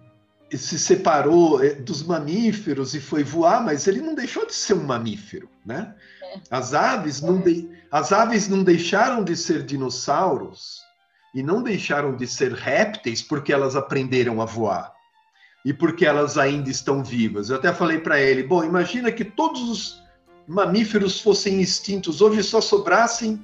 se 0.49 0.79
separou 0.79 1.61
eh, 1.61 1.73
dos 1.73 2.03
mamíferos 2.03 2.95
e 2.95 3.01
foi 3.01 3.21
voar, 3.21 3.61
mas 3.61 3.85
ele 3.85 3.99
não 3.99 4.15
deixou 4.15 4.45
de 4.45 4.55
ser 4.55 4.75
um 4.75 4.85
mamífero, 4.85 5.49
né? 5.65 5.93
É. 6.23 6.39
As 6.49 6.73
aves 6.73 7.21
não 7.21 7.41
de... 7.41 7.74
as 7.91 8.11
aves 8.11 8.47
não 8.47 8.63
deixaram 8.63 9.23
de 9.23 9.35
ser 9.35 9.63
dinossauros 9.63 10.79
e 11.33 11.43
não 11.43 11.61
deixaram 11.61 12.15
de 12.15 12.25
ser 12.27 12.53
répteis 12.53 13.21
porque 13.21 13.51
elas 13.51 13.75
aprenderam 13.75 14.41
a 14.41 14.45
voar 14.45 14.93
e 15.65 15.73
porque 15.73 16.05
elas 16.05 16.37
ainda 16.37 16.69
estão 16.69 17.03
vivas. 17.03 17.49
Eu 17.49 17.55
até 17.55 17.73
falei 17.73 17.99
para 17.99 18.21
ele, 18.21 18.43
bom, 18.43 18.63
imagina 18.63 19.11
que 19.11 19.25
todos 19.25 19.61
os 19.67 20.03
mamíferos 20.47 21.19
fossem 21.19 21.59
extintos, 21.59 22.21
hoje 22.21 22.43
só 22.43 22.61
sobrassem 22.61 23.41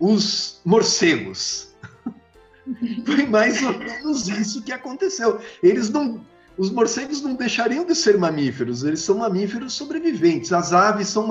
os 0.00 0.60
morcegos. 0.64 1.74
Foi 3.04 3.26
mais 3.26 3.62
ou 3.62 3.78
menos 3.78 4.28
isso 4.28 4.62
que 4.62 4.72
aconteceu. 4.72 5.40
Eles 5.62 5.90
não, 5.90 6.24
os 6.56 6.70
morcegos 6.70 7.22
não 7.22 7.34
deixariam 7.34 7.84
de 7.84 7.94
ser 7.94 8.18
mamíferos, 8.18 8.84
eles 8.84 9.00
são 9.00 9.18
mamíferos 9.18 9.72
sobreviventes. 9.72 10.52
As 10.52 10.72
aves 10.72 11.08
são, 11.08 11.28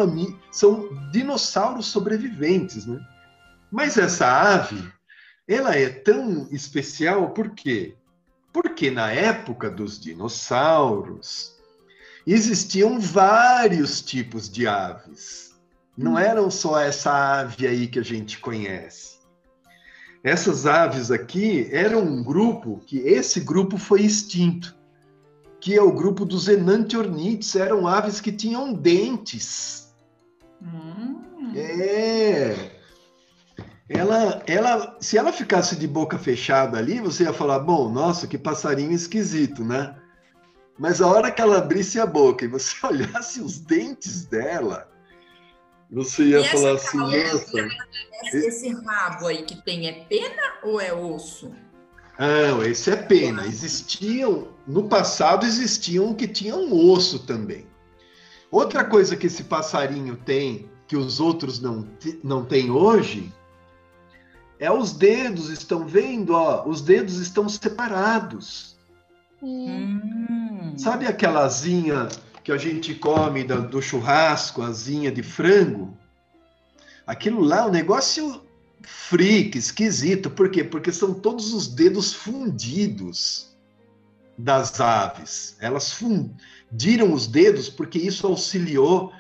são 0.52 0.90
dinossauros 1.12 1.88
sobreviventes, 1.88 2.86
né? 2.86 3.00
Mas 3.72 3.98
essa 3.98 4.26
ave, 4.28 4.92
ela 5.48 5.76
é 5.76 5.90
tão 5.90 6.48
especial 6.52 7.32
por 7.32 7.52
quê? 7.52 7.96
Porque 8.52 8.92
na 8.92 9.12
época 9.12 9.70
dos 9.70 10.00
dinossauros 10.00 11.56
existiam 12.26 13.00
vários 13.00 14.02
tipos 14.02 14.50
de 14.50 14.68
aves. 14.68 15.56
Não 15.98 16.14
hum. 16.14 16.20
eram 16.20 16.52
só 16.52 16.80
essa 16.80 17.40
ave 17.40 17.68
aí 17.68 17.88
que 17.88 18.00
a 18.00 18.04
gente 18.04 18.40
conhece. 18.40 19.20
Essas 20.24 20.66
aves 20.66 21.10
aqui 21.10 21.68
eram 21.72 22.02
um 22.02 22.24
grupo 22.24 22.82
que 22.86 23.00
esse 23.00 23.40
grupo 23.40 23.78
foi 23.78 24.02
extinto, 24.02 24.76
que 25.62 25.78
é 25.78 25.82
o 25.82 25.92
grupo 25.92 26.26
dos 26.26 26.48
enantiornites, 26.48 27.56
eram 27.56 27.88
aves 27.88 28.20
que 28.20 28.32
tinham 28.32 28.74
dentes. 28.74 29.94
Hum. 30.60 31.54
É. 31.56 32.72
Ela, 33.88 34.42
ela, 34.48 34.98
se 35.00 35.18
ela 35.18 35.32
ficasse 35.32 35.76
de 35.76 35.88
boca 35.88 36.18
fechada 36.18 36.80
ali, 36.80 37.00
você 37.00 37.24
ia 37.24 37.34
falar, 37.34 37.60
bom, 37.60 37.90
nossa, 37.90 38.26
que 38.26 38.38
passarinho 38.38 38.92
esquisito, 38.92 39.64
né? 39.64 39.96
Mas 40.80 41.00
a 41.00 41.08
hora 41.08 41.30
que 41.30 41.42
ela 41.42 41.60
abrisse 41.60 42.00
a 42.00 42.06
boca 42.06 42.44
e 42.44 42.48
você 42.48 42.76
olhasse 42.88 43.40
os 43.40 43.60
dentes 43.60 44.26
dela, 44.26 44.90
você 45.92 46.24
ia 46.24 46.44
falar 46.46 46.72
assim, 46.72 46.98
nossa. 46.98 47.68
Esse 48.34 48.70
rabo 48.84 49.28
aí 49.28 49.44
que 49.44 49.62
tem 49.64 49.88
é 49.88 50.06
pena 50.06 50.60
ou 50.64 50.82
é 50.82 50.92
osso? 50.94 51.54
Não, 52.22 52.62
esse 52.62 52.92
é 52.92 52.96
pena. 52.96 53.48
Existiam, 53.48 54.50
no 54.68 54.84
passado 54.84 55.44
existiam 55.44 56.14
que 56.14 56.28
tinham 56.28 56.72
osso 56.72 57.18
também. 57.18 57.66
Outra 58.52 58.84
coisa 58.84 59.16
que 59.16 59.26
esse 59.26 59.46
passarinho 59.46 60.16
tem, 60.16 60.70
que 60.88 60.96
os 60.96 61.20
outros 61.20 61.60
não, 61.60 61.88
não 62.24 62.46
têm 62.46 62.70
hoje, 62.70 63.34
é 64.60 64.72
os 64.72 64.94
dedos, 64.94 65.50
estão 65.50 65.88
vendo? 65.88 66.36
Ó, 66.36 66.70
os 66.70 66.80
dedos 66.80 67.18
estão 67.18 67.50
separados. 67.50 68.78
Hum. 69.42 70.76
Sabe 70.78 71.08
aquela 71.08 71.44
asinha 71.44 72.08
que 72.44 72.52
a 72.52 72.58
gente 72.58 72.94
come 72.94 73.44
do, 73.44 73.64
do 73.64 73.82
churrasco, 73.82 74.62
asinha 74.62 75.12
de 75.12 75.24
frango, 75.24 75.98
aquilo 77.08 77.42
lá 77.42 77.66
um 77.66 77.72
negócio 77.72 78.44
freak, 78.84 79.58
esquisito. 79.58 80.30
Por 80.30 80.50
quê? 80.50 80.64
Porque 80.64 80.92
são 80.92 81.14
todos 81.14 81.54
os 81.54 81.68
dedos 81.68 82.14
fundidos 82.14 83.56
das 84.38 84.80
aves. 84.80 85.56
Elas 85.60 85.94
fundiram 85.94 87.14
os 87.14 87.28
dedos 87.28 87.70
porque 87.70 87.98
isso 87.98 88.26
auxiliou 88.28 89.12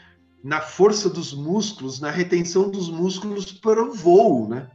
na 0.44 0.60
força 0.60 1.10
dos 1.10 1.34
músculos, 1.34 2.00
na 2.00 2.10
retenção 2.10 2.70
dos 2.70 2.90
músculos 2.90 3.52
para 3.52 3.84
o 3.84 3.94
voo, 3.94 4.50
né? 4.50 4.70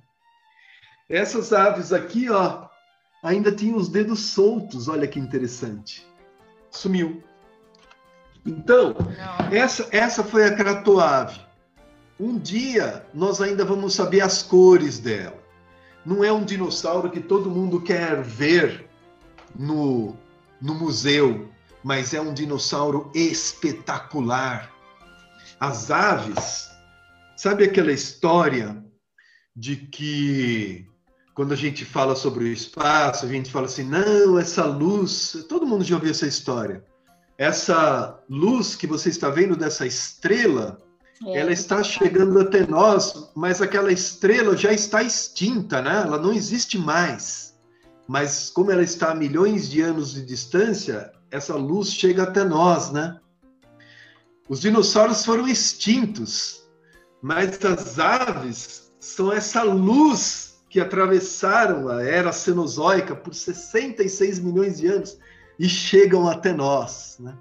Essas 1.08 1.52
aves 1.52 1.92
aqui, 1.92 2.30
ó, 2.30 2.68
ainda 3.22 3.52
tinham 3.52 3.76
os 3.76 3.88
dedos 3.88 4.20
soltos. 4.20 4.88
Olha 4.88 5.06
que 5.06 5.18
interessante. 5.18 6.06
Sumiu. 6.70 7.22
Então, 8.44 8.94
essa, 9.50 9.88
essa 9.90 10.22
foi 10.22 10.44
a 10.44 10.54
cratoave. 10.54 11.45
Um 12.18 12.38
dia 12.38 13.06
nós 13.12 13.40
ainda 13.40 13.64
vamos 13.64 13.94
saber 13.94 14.20
as 14.20 14.42
cores 14.42 14.98
dela. 14.98 15.42
Não 16.04 16.24
é 16.24 16.32
um 16.32 16.44
dinossauro 16.44 17.10
que 17.10 17.20
todo 17.20 17.50
mundo 17.50 17.80
quer 17.80 18.22
ver 18.22 18.88
no, 19.54 20.16
no 20.60 20.74
museu, 20.74 21.48
mas 21.82 22.14
é 22.14 22.20
um 22.20 22.32
dinossauro 22.32 23.10
espetacular. 23.14 24.72
As 25.60 25.90
aves, 25.90 26.70
sabe 27.36 27.64
aquela 27.64 27.92
história 27.92 28.82
de 29.54 29.76
que 29.76 30.86
quando 31.34 31.52
a 31.52 31.56
gente 31.56 31.84
fala 31.84 32.16
sobre 32.16 32.44
o 32.44 32.48
espaço, 32.48 33.26
a 33.26 33.28
gente 33.28 33.50
fala 33.50 33.66
assim: 33.66 33.84
não, 33.84 34.38
essa 34.38 34.64
luz. 34.64 35.44
Todo 35.48 35.66
mundo 35.66 35.84
já 35.84 35.96
ouviu 35.96 36.10
essa 36.10 36.26
história 36.26 36.84
essa 37.38 38.18
luz 38.28 38.74
que 38.74 38.86
você 38.86 39.08
está 39.08 39.28
vendo 39.28 39.56
dessa 39.56 39.86
estrela, 39.86 40.80
é, 41.24 41.38
ela 41.38 41.52
está 41.52 41.82
chegando 41.82 42.38
até 42.38 42.66
nós, 42.66 43.30
mas 43.34 43.62
aquela 43.62 43.92
estrela 43.92 44.56
já 44.56 44.72
está 44.72 45.02
extinta, 45.02 45.80
né? 45.80 46.02
Ela 46.02 46.18
não 46.18 46.32
existe 46.32 46.76
mais. 46.78 47.56
Mas 48.06 48.50
como 48.50 48.70
ela 48.70 48.82
está 48.82 49.12
a 49.12 49.14
milhões 49.14 49.68
de 49.68 49.80
anos 49.80 50.12
de 50.12 50.24
distância, 50.24 51.12
essa 51.30 51.54
luz 51.54 51.92
chega 51.92 52.24
até 52.24 52.44
nós, 52.44 52.92
né? 52.92 53.18
Os 54.48 54.60
dinossauros 54.60 55.24
foram 55.24 55.48
extintos, 55.48 56.62
mas 57.20 57.64
as 57.64 57.98
aves 57.98 58.92
são 59.00 59.32
essa 59.32 59.62
luz 59.62 60.60
que 60.68 60.80
atravessaram 60.80 61.88
a 61.88 62.02
era 62.02 62.32
cenozoica 62.32 63.16
por 63.16 63.34
66 63.34 64.38
milhões 64.38 64.78
de 64.78 64.86
anos 64.86 65.18
e 65.58 65.68
chegam 65.68 66.28
até 66.28 66.52
nós. 66.52 67.16
Né? 67.18 67.36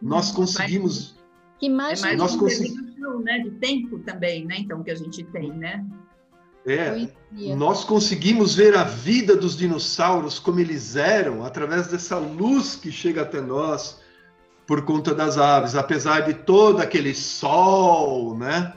Nós 0.00 0.30
conseguimos. 0.30 1.15
Que 1.58 1.68
mais 1.68 2.00
é 2.00 2.06
mais 2.06 2.18
nós 2.18 2.36
conseguimos 2.36 3.24
né, 3.24 3.38
de 3.38 3.50
tempo 3.52 3.98
também, 4.00 4.44
né? 4.44 4.56
Então 4.58 4.82
que 4.82 4.90
a 4.90 4.94
gente 4.94 5.24
tem, 5.24 5.52
né? 5.52 5.84
É, 6.66 7.08
nós 7.54 7.84
conseguimos 7.84 8.56
ver 8.56 8.76
a 8.76 8.82
vida 8.82 9.36
dos 9.36 9.56
dinossauros 9.56 10.40
como 10.40 10.58
eles 10.58 10.96
eram 10.96 11.44
através 11.44 11.86
dessa 11.86 12.18
luz 12.18 12.74
que 12.74 12.90
chega 12.90 13.22
até 13.22 13.40
nós 13.40 14.00
por 14.66 14.84
conta 14.84 15.14
das 15.14 15.38
aves, 15.38 15.76
apesar 15.76 16.22
de 16.22 16.34
todo 16.34 16.80
aquele 16.80 17.14
sol, 17.14 18.36
né? 18.36 18.74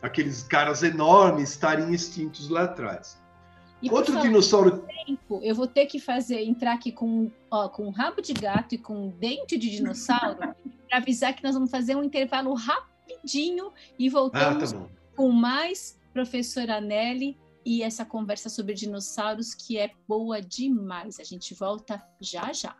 Aqueles 0.00 0.44
caras 0.44 0.84
enormes 0.84 1.50
estarem 1.50 1.92
extintos 1.92 2.48
lá 2.48 2.64
atrás. 2.64 3.20
E 3.82 3.90
Outro 3.90 4.20
dinossauro. 4.20 4.84
Tempo, 5.04 5.40
eu 5.42 5.54
vou 5.54 5.66
ter 5.66 5.86
que 5.86 5.98
fazer 5.98 6.40
entrar 6.40 6.74
aqui 6.74 6.92
com, 6.92 7.30
ó, 7.50 7.68
com 7.68 7.90
rabo 7.90 8.22
de 8.22 8.32
gato 8.32 8.76
e 8.76 8.78
com 8.78 9.10
dente 9.18 9.58
de 9.58 9.70
dinossauro 9.70 10.54
para 10.94 10.98
avisar 10.98 11.34
que 11.34 11.42
nós 11.42 11.54
vamos 11.54 11.70
fazer 11.70 11.96
um 11.96 12.04
intervalo 12.04 12.54
rapidinho 12.54 13.72
e 13.98 14.08
voltamos 14.08 14.72
ah, 14.72 14.76
tá 14.78 14.88
com 15.16 15.28
mais 15.30 15.98
professora 16.12 16.80
Nelly 16.80 17.36
e 17.66 17.82
essa 17.82 18.04
conversa 18.04 18.48
sobre 18.48 18.74
dinossauros 18.74 19.54
que 19.54 19.76
é 19.76 19.90
boa 20.06 20.40
demais. 20.40 21.18
A 21.18 21.24
gente 21.24 21.52
volta 21.52 22.00
já 22.20 22.52
já. 22.52 22.76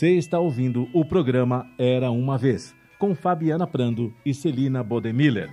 Você 0.00 0.16
está 0.16 0.40
ouvindo 0.40 0.88
o 0.94 1.04
programa 1.04 1.70
Era 1.76 2.10
Uma 2.10 2.38
Vez, 2.38 2.74
com 2.98 3.14
Fabiana 3.14 3.66
Prando 3.66 4.14
e 4.24 4.32
Celina 4.32 4.82
Bodemiller. 4.82 5.50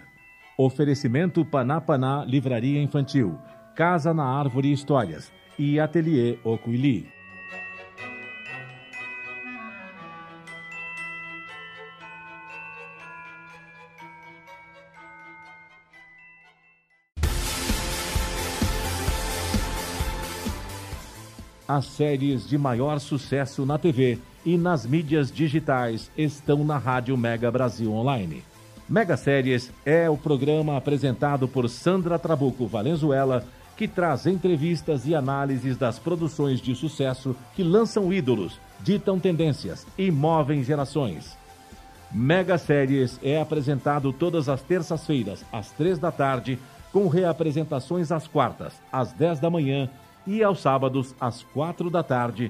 Oferecimento 0.57 1.43
Panapaná 1.43 2.23
Livraria 2.23 2.81
Infantil, 2.81 3.37
Casa 3.75 4.13
na 4.13 4.23
Árvore 4.23 4.71
Histórias 4.71 5.33
e 5.59 5.81
Ateliê 5.81 6.37
Ocuili. 6.45 7.09
As 21.67 21.83
séries 21.83 22.47
de 22.47 22.57
maior 22.57 22.97
sucesso 23.01 23.65
na 23.65 23.77
TV 23.77 24.17
e 24.47 24.57
nas 24.57 24.85
mídias 24.85 25.29
digitais 25.29 26.09
estão 26.17 26.63
na 26.63 26.77
Rádio 26.77 27.17
Mega 27.17 27.51
Brasil 27.51 27.91
Online. 27.91 28.41
Mega 28.87 29.17
Séries 29.17 29.73
é 29.85 30.09
o 30.09 30.15
programa 30.15 30.77
apresentado 30.77 31.49
por 31.49 31.67
Sandra 31.67 32.17
Trabuco 32.17 32.65
Valenzuela, 32.65 33.43
que 33.75 33.89
traz 33.89 34.25
entrevistas 34.25 35.05
e 35.05 35.13
análises 35.13 35.75
das 35.75 35.99
produções 35.99 36.61
de 36.61 36.73
sucesso 36.75 37.35
que 37.57 37.61
lançam 37.61 38.13
ídolos, 38.13 38.57
ditam 38.79 39.19
tendências 39.19 39.85
e 39.97 40.09
movem 40.09 40.63
gerações. 40.63 41.37
Mega 42.09 42.57
Séries 42.57 43.19
é 43.21 43.41
apresentado 43.41 44.13
todas 44.13 44.47
as 44.47 44.61
terças-feiras, 44.61 45.43
às 45.51 45.71
três 45.71 45.99
da 45.99 46.09
tarde, 46.09 46.57
com 46.93 47.09
reapresentações 47.09 48.13
às 48.13 48.29
quartas, 48.29 48.75
às 48.93 49.11
dez 49.11 49.41
da 49.41 49.49
manhã 49.49 49.89
e 50.25 50.41
aos 50.41 50.61
sábados, 50.61 51.13
às 51.19 51.43
quatro 51.43 51.89
da 51.89 52.01
tarde, 52.01 52.49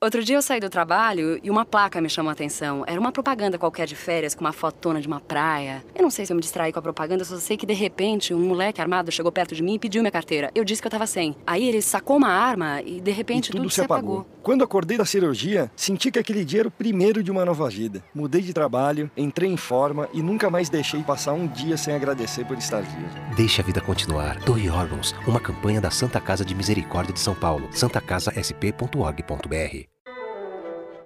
Outro 0.00 0.22
dia 0.22 0.36
eu 0.36 0.42
saí 0.42 0.60
do 0.60 0.70
trabalho 0.70 1.40
e 1.42 1.50
uma 1.50 1.64
placa 1.64 2.00
me 2.00 2.08
chamou 2.08 2.30
a 2.30 2.32
atenção. 2.32 2.84
Era 2.86 3.00
uma 3.00 3.10
propaganda 3.10 3.58
qualquer 3.58 3.84
de 3.84 3.96
férias 3.96 4.32
com 4.32 4.44
uma 4.44 4.52
fotona 4.52 5.00
de 5.00 5.08
uma 5.08 5.18
praia. 5.18 5.84
Eu 5.92 6.02
não 6.02 6.08
sei 6.08 6.24
se 6.24 6.32
eu 6.32 6.36
me 6.36 6.40
distraí 6.40 6.72
com 6.72 6.78
a 6.78 6.82
propaganda, 6.82 7.24
só 7.24 7.36
sei 7.38 7.56
que 7.56 7.66
de 7.66 7.74
repente 7.74 8.32
um 8.32 8.38
moleque 8.38 8.80
armado 8.80 9.10
chegou 9.10 9.32
perto 9.32 9.56
de 9.56 9.62
mim 9.62 9.74
e 9.74 9.78
pediu 9.80 10.00
minha 10.00 10.12
carteira. 10.12 10.52
Eu 10.54 10.64
disse 10.64 10.80
que 10.80 10.86
eu 10.86 10.90
tava 10.92 11.04
sem. 11.04 11.34
Aí 11.44 11.66
ele 11.66 11.82
sacou 11.82 12.16
uma 12.16 12.28
arma 12.28 12.80
e 12.82 13.00
de 13.00 13.10
repente 13.10 13.48
e 13.48 13.50
tudo, 13.50 13.62
tudo 13.62 13.72
se 13.72 13.80
apagou. 13.80 14.24
Quando 14.40 14.62
acordei 14.62 14.96
da 14.96 15.04
cirurgia, 15.04 15.68
senti 15.74 16.12
que 16.12 16.18
aquele 16.20 16.44
dia 16.44 16.60
era 16.60 16.68
o 16.68 16.70
primeiro 16.70 17.20
de 17.20 17.32
uma 17.32 17.44
nova 17.44 17.68
vida. 17.68 18.00
Mudei 18.14 18.40
de 18.40 18.52
trabalho, 18.52 19.10
entrei 19.16 19.50
em 19.50 19.56
forma 19.56 20.08
e 20.14 20.22
nunca 20.22 20.48
mais 20.48 20.68
deixei 20.68 21.02
passar 21.02 21.32
um 21.32 21.48
dia 21.48 21.76
sem 21.76 21.92
agradecer 21.92 22.44
por 22.44 22.56
estar 22.56 22.82
vivo. 22.82 23.34
Deixe 23.34 23.60
a 23.60 23.64
vida 23.64 23.80
continuar. 23.80 24.38
Doe 24.44 24.70
órgãos. 24.70 25.12
Uma 25.26 25.40
campanha 25.40 25.80
da 25.80 25.90
Santa 25.90 26.20
Casa 26.20 26.44
de 26.44 26.54
Misericórdia 26.54 27.12
de 27.12 27.18
São 27.18 27.34
Paulo. 27.34 27.68
santacasasp.org.br 27.72 29.87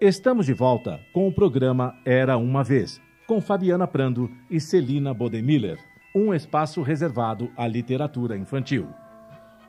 Estamos 0.05 0.47
de 0.47 0.53
volta 0.53 0.99
com 1.13 1.29
o 1.29 1.33
programa 1.33 1.97
Era 2.05 2.37
Uma 2.37 2.65
Vez, 2.65 3.01
com 3.25 3.41
Fabiana 3.41 3.87
Prando 3.87 4.29
e 4.51 4.59
Celina 4.59 5.15
Bodemiller, 5.15 5.79
um 6.13 6.35
espaço 6.35 6.83
reservado 6.83 7.53
à 7.57 7.69
literatura 7.69 8.37
infantil. 8.37 8.89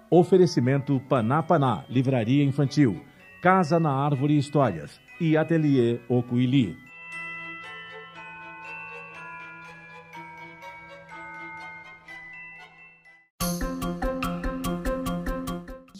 Oferecimento 0.09 0.99
Paná 1.07 1.43
Paná, 1.43 1.85
Livraria 1.87 2.43
Infantil, 2.43 2.99
Casa 3.43 3.79
na 3.79 3.91
Árvore 3.91 4.35
Histórias 4.35 4.99
e 5.21 5.37
Ateliê 5.37 5.99
Ocuili. 6.09 6.75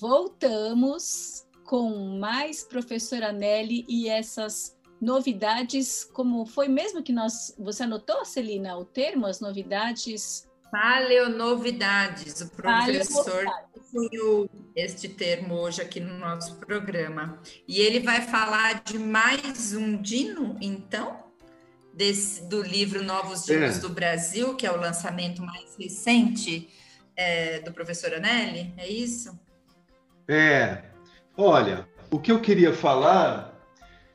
Voltamos 0.01 1.32
com 1.73 2.19
mais 2.19 2.63
professora 2.63 3.31
Nelly 3.31 3.83
e 3.89 4.07
essas 4.07 4.77
novidades, 5.01 6.03
como 6.03 6.45
foi 6.45 6.67
mesmo 6.67 7.01
que 7.01 7.11
nós, 7.11 7.55
você 7.57 7.81
anotou, 7.81 8.23
Celina, 8.25 8.77
o 8.77 8.85
termo, 8.85 9.25
as 9.25 9.39
novidades? 9.39 10.47
Paleonovidades, 10.71 12.41
o 12.41 12.49
professor 12.51 13.43
cunhou 13.91 14.47
este 14.75 15.09
termo 15.09 15.55
hoje 15.55 15.81
aqui 15.81 15.99
no 15.99 16.15
nosso 16.19 16.57
programa. 16.57 17.41
E 17.67 17.79
ele 17.79 18.01
vai 18.01 18.21
falar 18.21 18.83
de 18.83 18.99
mais 18.99 19.73
um 19.73 19.99
dino, 19.99 20.55
então? 20.61 21.23
Desse, 21.91 22.47
do 22.47 22.61
livro 22.61 23.03
Novos 23.03 23.45
Dinos 23.45 23.77
É. 23.77 23.79
do 23.79 23.89
Brasil, 23.89 24.55
que 24.55 24.67
é 24.67 24.71
o 24.71 24.79
lançamento 24.79 25.41
mais 25.41 25.75
recente 25.75 26.69
é, 27.15 27.61
do 27.61 27.73
professor 27.73 28.13
Anelli, 28.13 28.71
é 28.77 28.87
isso? 28.87 29.39
É, 30.27 30.92
olha, 31.37 31.87
o 32.11 32.19
que 32.19 32.31
eu 32.31 32.39
queria 32.39 32.73
falar 32.73 33.53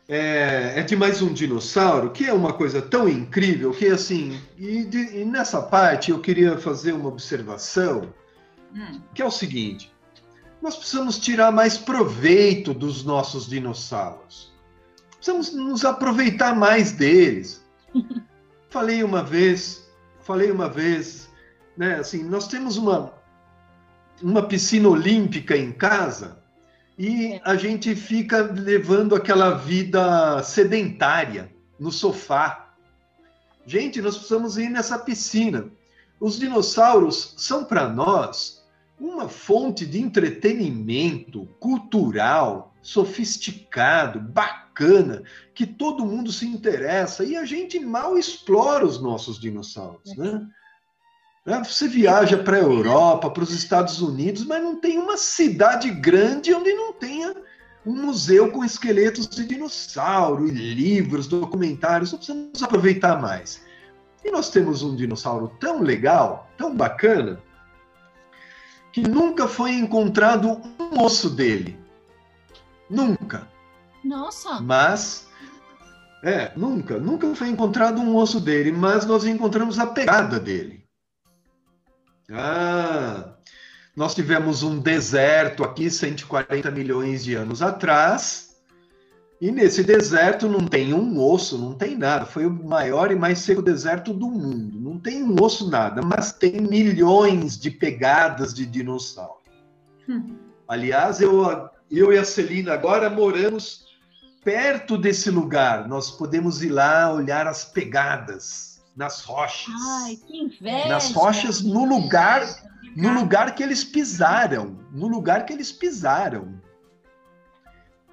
é, 0.09 0.74
é 0.76 0.83
de 0.83 0.96
mais 0.96 1.20
um 1.20 1.33
dinossauro, 1.33 2.11
que 2.11 2.24
é 2.24 2.33
uma 2.33 2.52
coisa 2.52 2.81
tão 2.81 3.09
incrível 3.09 3.72
que, 3.72 3.87
assim, 3.87 4.40
e, 4.57 4.85
de- 4.85 5.18
e 5.20 5.24
nessa 5.24 5.61
parte 5.61 6.11
eu 6.11 6.20
queria 6.20 6.57
fazer 6.59 6.92
uma 6.92 7.09
observação, 7.09 8.12
Hum, 8.74 9.00
que 9.14 9.22
é 9.22 9.24
o 9.24 9.31
seguinte: 9.31 9.90
nós 10.61 10.76
precisamos 10.76 11.18
tirar 11.18 11.50
mais 11.50 11.78
proveito 11.78 12.74
dos 12.74 13.02
nossos 13.02 13.48
dinossauros. 13.48 14.52
Precisamos 15.16 15.54
nos 15.54 15.87
aproveitar 15.87 16.54
mais 16.54 16.92
deles. 16.92 17.64
falei 18.68 19.02
uma 19.02 19.22
vez, 19.22 19.88
falei 20.20 20.50
uma 20.50 20.68
vez, 20.68 21.31
né? 21.78 21.94
Assim, 21.94 22.22
nós 22.22 22.46
temos 22.46 22.76
uma 22.76 23.12
uma 24.22 24.42
piscina 24.42 24.88
olímpica 24.88 25.57
em 25.57 25.72
casa 25.72 26.38
e 26.99 27.41
a 27.45 27.55
gente 27.55 27.95
fica 27.95 28.43
levando 28.43 29.15
aquela 29.15 29.53
vida 29.53 30.43
sedentária 30.43 31.55
no 31.79 31.93
sofá. 31.93 32.75
Gente, 33.65 34.03
nós 34.03 34.17
precisamos 34.17 34.59
ir 34.59 34.69
nessa 34.69 34.99
piscina. 34.99 35.71
Os 36.19 36.37
dinossauros 36.39 37.35
são 37.37 37.65
para 37.65 37.89
nós 37.89 38.67
uma 38.99 39.29
fonte 39.29 39.87
de 39.87 40.01
entretenimento 40.01 41.47
cultural, 41.61 42.75
sofisticado, 42.83 44.19
bacana, 44.19 45.23
que 45.55 45.67
todo 45.67 46.05
mundo 46.05 46.33
se 46.33 46.47
interessa 46.47 47.23
e 47.23 47.37
a 47.37 47.45
gente 47.45 47.79
mal 47.79 48.19
explora 48.19 48.85
os 48.85 49.01
nossos 49.01 49.39
dinossauros, 49.39 50.17
né? 50.17 50.45
Né? 51.49 51.65
Você 51.65 51.89
viaja 51.89 52.37
para 52.37 52.59
a 52.59 52.61
Europa, 52.61 53.31
para 53.31 53.43
os 53.43 53.53
Estados 53.53 54.03
Unidos, 54.03 54.45
mas 54.45 54.63
não 54.63 54.77
tem 54.77 54.99
uma 54.99 55.17
cidade 55.17 55.91
grande 55.91 56.53
onde 56.53 56.75
não 56.75 56.93
tenha 56.93 57.35
um 57.87 58.05
museu 58.05 58.51
com 58.51 58.63
esqueletos 58.63 59.27
de 59.27 59.47
dinossauro, 59.47 60.47
e 60.47 60.51
livros, 60.51 61.27
documentários. 61.27 62.13
Nós 62.13 62.19
precisamos 62.27 62.63
aproveitar 62.63 63.19
mais. 63.19 63.63
E 64.23 64.31
nós 64.31 64.51
temos 64.51 64.83
um 64.83 64.95
dinossauro 64.95 65.51
tão 65.59 65.81
legal, 65.81 66.51
tão 66.59 66.77
bacana, 66.77 67.43
que 68.93 69.01
nunca 69.01 69.49
foi 69.49 69.71
encontrado 69.71 70.61
um 70.79 71.03
osso 71.03 71.31
dele. 71.31 71.81
Nunca. 72.91 73.49
Nossa, 74.05 74.61
Mas. 74.61 75.27
É, 76.23 76.53
nunca. 76.55 76.99
Nunca 76.99 77.35
foi 77.35 77.49
encontrado 77.49 78.03
um 78.03 78.15
osso 78.17 78.39
dele, 78.39 78.71
mas 78.71 79.07
nós 79.07 79.25
encontramos 79.25 79.79
a 79.79 79.87
pegada 79.87 80.39
dele. 80.39 80.88
Ah, 82.31 83.35
nós 83.97 84.14
tivemos 84.14 84.62
um 84.62 84.79
deserto 84.79 85.64
aqui 85.64 85.91
140 85.91 86.71
milhões 86.71 87.25
de 87.25 87.35
anos 87.35 87.62
atrás. 87.62 88.49
E 89.41 89.53
nesse 89.53 89.85
deserto 89.85 90.49
não 90.49 90.67
tem 90.67 90.93
um 90.93 91.21
osso, 91.21 91.57
não 91.57 91.73
tem 91.73 91.97
nada. 91.97 92.27
Foi 92.27 92.45
o 92.45 92.51
maior 92.51 93.11
e 93.11 93.14
mais 93.14 93.38
seco 93.38 93.62
deserto 93.62 94.12
do 94.12 94.27
mundo. 94.27 94.81
Não 94.81 94.99
tem 94.99 95.23
um 95.23 95.37
osso, 95.41 95.71
nada, 95.71 96.03
mas 96.03 96.33
tem 96.33 96.61
milhões 96.61 97.57
de 97.57 97.71
pegadas 97.71 98.53
de 98.53 98.67
dinossauro. 98.67 99.38
Hum. 100.09 100.37
Aliás, 100.67 101.21
eu, 101.21 101.69
eu 101.91 102.12
e 102.12 102.19
a 102.19 102.25
Celina 102.25 102.75
agora 102.75 103.09
moramos 103.09 103.87
perto 104.45 104.99
desse 104.99 105.31
lugar. 105.31 105.88
Nós 105.88 106.11
podemos 106.11 106.62
ir 106.62 106.71
lá 106.71 107.12
olhar 107.12 107.47
as 107.47 107.64
pegadas 107.64 108.67
nas 108.99 109.23
rochas. 109.23 109.73
ai, 110.03 110.17
que 110.17 110.37
inveja. 110.37 110.89
nas 110.89 111.13
rochas 111.13 111.63
no 111.63 111.85
lugar, 111.85 112.45
no 112.97 113.15
lugar 113.15 113.55
que 113.55 113.63
eles 113.63 113.85
pisaram, 113.85 114.77
no 114.93 115.07
lugar 115.07 115.47
que 115.47 115.53
eles 115.53 115.71
pisaram. 115.71 116.61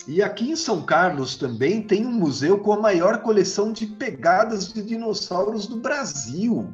E 0.08 0.21
aqui 0.21 0.52
em 0.52 0.56
São 0.56 0.84
Carlos 0.84 1.36
também 1.36 1.82
tem 1.82 2.06
um 2.06 2.12
museu 2.12 2.60
com 2.60 2.71
a 2.71 2.80
maior 2.80 3.24
coleção 3.24 3.74
de 3.74 3.88
pegadas 3.88 4.71
de 4.71 4.84
dinossauros 4.84 5.65
do 5.65 5.78
Brasil. 5.78 6.71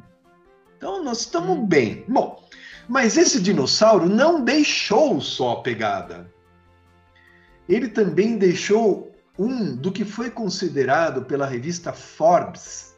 Então 0.76 1.02
nós 1.02 1.22
estamos 1.22 1.66
bem. 1.66 2.04
Bom, 2.10 2.46
mas 2.90 3.16
esse 3.16 3.40
dinossauro 3.40 4.10
não 4.10 4.44
deixou 4.44 5.22
só 5.22 5.54
a 5.54 5.62
pegada. 5.62 6.30
Ele 7.70 7.88
também 7.88 8.38
deixou 8.38 9.10
um 9.40 9.74
do 9.74 9.90
que 9.90 10.04
foi 10.04 10.30
considerado 10.30 11.24
pela 11.24 11.46
revista 11.46 11.94
Forbes, 11.94 12.91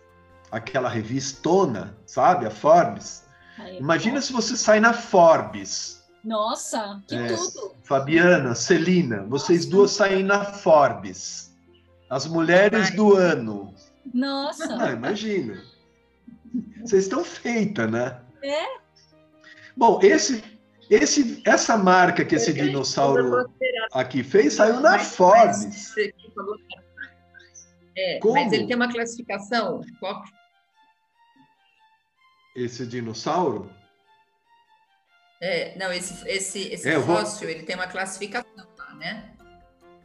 aquela 0.53 0.87
revistona, 0.87 1.97
sabe, 2.05 2.45
a 2.45 2.51
Forbes. 2.51 3.25
Ai, 3.57 3.77
Imagina 3.77 4.21
se 4.21 4.31
você 4.31 4.55
sai 4.55 4.79
na 4.79 4.93
Forbes. 4.93 6.03
Nossa, 6.23 7.01
que 7.07 7.15
É. 7.15 7.27
tudo. 7.27 7.75
Fabiana, 7.83 8.53
Celina, 8.55 9.23
vocês 9.23 9.65
duas 9.65 9.91
saem 9.91 10.23
na 10.23 10.45
Forbes. 10.45 11.51
As 12.09 12.27
mulheres 12.27 12.91
do 12.95 13.15
ano. 13.15 13.73
Nossa, 14.13 14.77
Ah, 14.79 14.91
imagina. 14.91 15.59
Vocês 16.81 17.05
estão 17.05 17.23
feitas, 17.23 17.89
né? 17.91 18.19
É. 18.43 18.63
Bom, 19.75 19.99
esse, 20.03 20.43
esse, 20.87 21.41
essa 21.45 21.75
marca 21.77 22.23
que 22.23 22.35
esse 22.35 22.53
dinossauro 22.53 23.49
aqui 23.91 24.21
fez 24.23 24.53
saiu 24.53 24.75
na 24.81 24.91
Mas- 24.91 25.15
Forbes. 25.15 25.65
mas 25.65 25.75
você 25.87 26.13
falou- 26.35 26.57
É, 27.97 28.19
Como? 28.19 28.33
mas 28.35 28.51
ele 28.53 28.67
tem 28.67 28.75
uma 28.75 28.91
classificação. 28.91 29.81
Qual- 29.99 30.23
Esse 32.55 32.85
dinossauro? 32.85 33.71
É, 35.41 35.77
não, 35.77 35.91
esse, 35.91 36.27
esse, 36.27 36.59
esse 36.69 36.87
É, 36.87 36.95
eu 36.95 37.01
vou- 37.01 37.17
fóssil, 37.17 37.49
ele 37.49 37.63
tem 37.63 37.75
uma 37.75 37.87
classificação 37.87 38.65
lá, 38.77 38.93
né? 38.95 39.31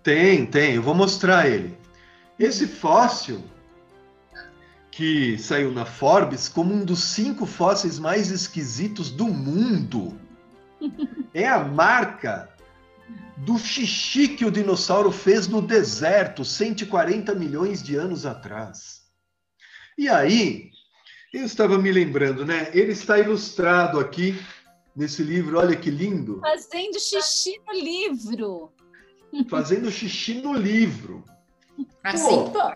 Tem, 0.02 0.46
tem. 0.46 0.74
Eu 0.74 0.82
vou 0.82 0.94
mostrar 0.94 1.48
ele. 1.48 1.76
Esse 2.38 2.66
fóssil 2.66 3.44
que 4.90 5.38
saiu 5.38 5.70
na 5.70 5.84
Forbes 5.84 6.48
como 6.48 6.74
um 6.74 6.84
dos 6.84 7.04
cinco 7.04 7.46
fósseis 7.46 7.98
mais 7.98 8.30
esquisitos 8.30 9.10
do 9.10 9.26
mundo. 9.26 10.18
É 11.34 11.46
a 11.46 11.62
marca 11.62 12.48
do 13.36 13.56
xixi 13.58 14.28
que 14.28 14.44
o 14.44 14.50
dinossauro 14.50 15.12
fez 15.12 15.46
no 15.46 15.62
deserto 15.62 16.44
140 16.44 17.34
milhões 17.34 17.80
de 17.82 17.94
anos 17.94 18.26
atrás. 18.26 19.02
E 19.96 20.08
aí, 20.08 20.70
eu 21.32 21.44
estava 21.44 21.78
me 21.78 21.90
lembrando, 21.92 22.44
né? 22.44 22.70
Ele 22.72 22.92
está 22.92 23.18
ilustrado 23.18 24.00
aqui 24.00 24.38
nesse 24.96 25.22
livro, 25.22 25.58
olha 25.58 25.76
que 25.76 25.90
lindo. 25.90 26.40
Fazendo 26.40 26.98
xixi 26.98 27.60
no 27.66 27.72
livro. 27.72 28.72
Fazendo 29.48 29.90
xixi 29.90 30.34
no 30.34 30.54
livro. 30.54 31.24
Assim, 32.02 32.50
pô. 32.50 32.72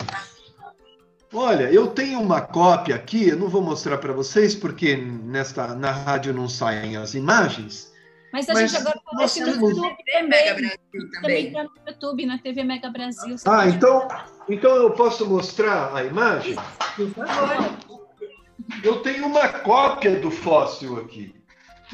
Olha, 1.34 1.72
eu 1.72 1.86
tenho 1.88 2.20
uma 2.20 2.42
cópia 2.42 2.94
aqui, 2.94 3.28
eu 3.28 3.38
não 3.38 3.48
vou 3.48 3.62
mostrar 3.62 3.96
para 3.96 4.12
vocês 4.12 4.54
porque 4.54 4.94
nesta 4.96 5.74
na 5.74 5.90
rádio 5.90 6.34
não 6.34 6.46
saem 6.46 6.96
as 6.96 7.14
imagens. 7.14 7.90
Mas 8.32 8.48
a 8.48 8.54
Mas 8.54 8.70
gente 8.70 8.80
agora 8.80 9.00
nós 9.12 9.38
aparece 9.38 9.40
no 9.40 9.68
YouTube 9.70 9.96
TV 10.04 10.22
Mega 10.22 10.54
também. 10.54 10.54
Brasil 10.54 11.10
Também 11.10 11.10
também. 11.12 11.52
tá 11.52 11.62
no 11.64 11.90
YouTube, 11.90 12.26
na 12.26 12.38
TV 12.38 12.64
Mega 12.64 12.90
Brasil. 12.90 13.36
Ah, 13.46 13.66
então, 13.66 14.08
então 14.48 14.76
eu 14.76 14.90
posso 14.92 15.26
mostrar 15.26 15.94
a 15.94 16.04
imagem? 16.04 16.56
Por 16.96 17.10
favor. 17.10 18.01
Eu 18.82 19.00
tenho 19.02 19.26
uma 19.26 19.48
cópia 19.48 20.18
do 20.20 20.30
fóssil 20.30 20.98
aqui. 21.00 21.34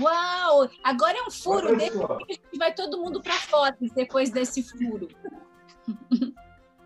Uau! 0.00 0.68
Agora 0.84 1.18
é 1.18 1.22
um 1.22 1.30
furo 1.30 1.68
Olha 1.68 1.76
dele 1.76 1.90
só. 1.96 2.18
e 2.52 2.58
vai 2.58 2.72
todo 2.72 2.98
mundo 2.98 3.20
para 3.20 3.32
fotos 3.34 3.90
depois 3.92 4.30
desse 4.30 4.62
furo. 4.62 5.08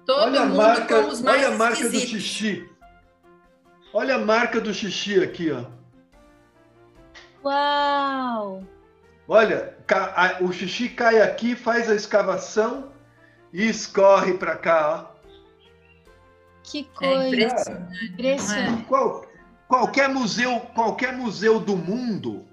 Todo 0.04 0.22
Olha 0.22 0.40
a 0.40 0.46
mundo 0.46 0.56
marca, 0.56 1.02
com 1.02 1.08
os 1.08 1.22
mais 1.22 1.44
olha 1.44 1.54
a 1.54 1.58
marca 1.58 1.88
do 1.88 2.00
xixi. 2.00 2.68
Olha 3.92 4.14
a 4.16 4.18
marca 4.18 4.60
do 4.60 4.74
xixi 4.74 5.22
aqui, 5.22 5.50
ó. 5.52 5.64
Uau! 7.44 8.64
Olha, 9.28 9.76
o 10.40 10.52
xixi 10.52 10.88
cai 10.88 11.20
aqui, 11.20 11.54
faz 11.54 11.88
a 11.90 11.94
escavação 11.94 12.92
e 13.52 13.68
escorre 13.68 14.34
para 14.34 14.56
cá, 14.56 15.08
ó. 15.08 15.12
Que 16.64 16.80
É 16.80 16.84
coisa 16.98 17.28
impressionante. 17.28 18.04
impressionante. 18.06 18.84
Qual- 18.84 19.24
qualquer 19.72 20.06
museu, 20.10 20.60
qualquer 20.74 21.16
museu 21.16 21.58
do 21.58 21.74
mundo 21.74 22.44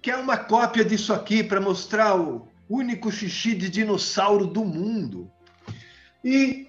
quer 0.00 0.16
uma 0.16 0.38
cópia 0.38 0.82
disso 0.82 1.12
aqui 1.12 1.44
para 1.44 1.60
mostrar 1.60 2.18
o 2.18 2.48
único 2.66 3.12
xixi 3.12 3.54
de 3.54 3.68
dinossauro 3.68 4.46
do 4.46 4.64
mundo. 4.64 5.30
E, 6.24 6.68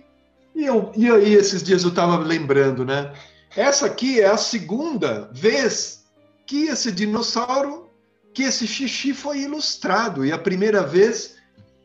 e, 0.53 0.65
eu, 0.65 0.91
e 0.93 1.09
aí, 1.09 1.33
esses 1.33 1.63
dias 1.63 1.83
eu 1.83 1.89
estava 1.89 2.17
lembrando, 2.17 2.83
né? 2.83 3.13
Essa 3.55 3.85
aqui 3.85 4.19
é 4.19 4.25
a 4.25 4.35
segunda 4.35 5.29
vez 5.31 6.03
que 6.45 6.65
esse 6.65 6.91
dinossauro, 6.91 7.89
que 8.33 8.43
esse 8.43 8.67
xixi 8.67 9.13
foi 9.13 9.43
ilustrado. 9.43 10.25
E 10.25 10.33
a 10.33 10.37
primeira 10.37 10.83
vez, 10.83 11.37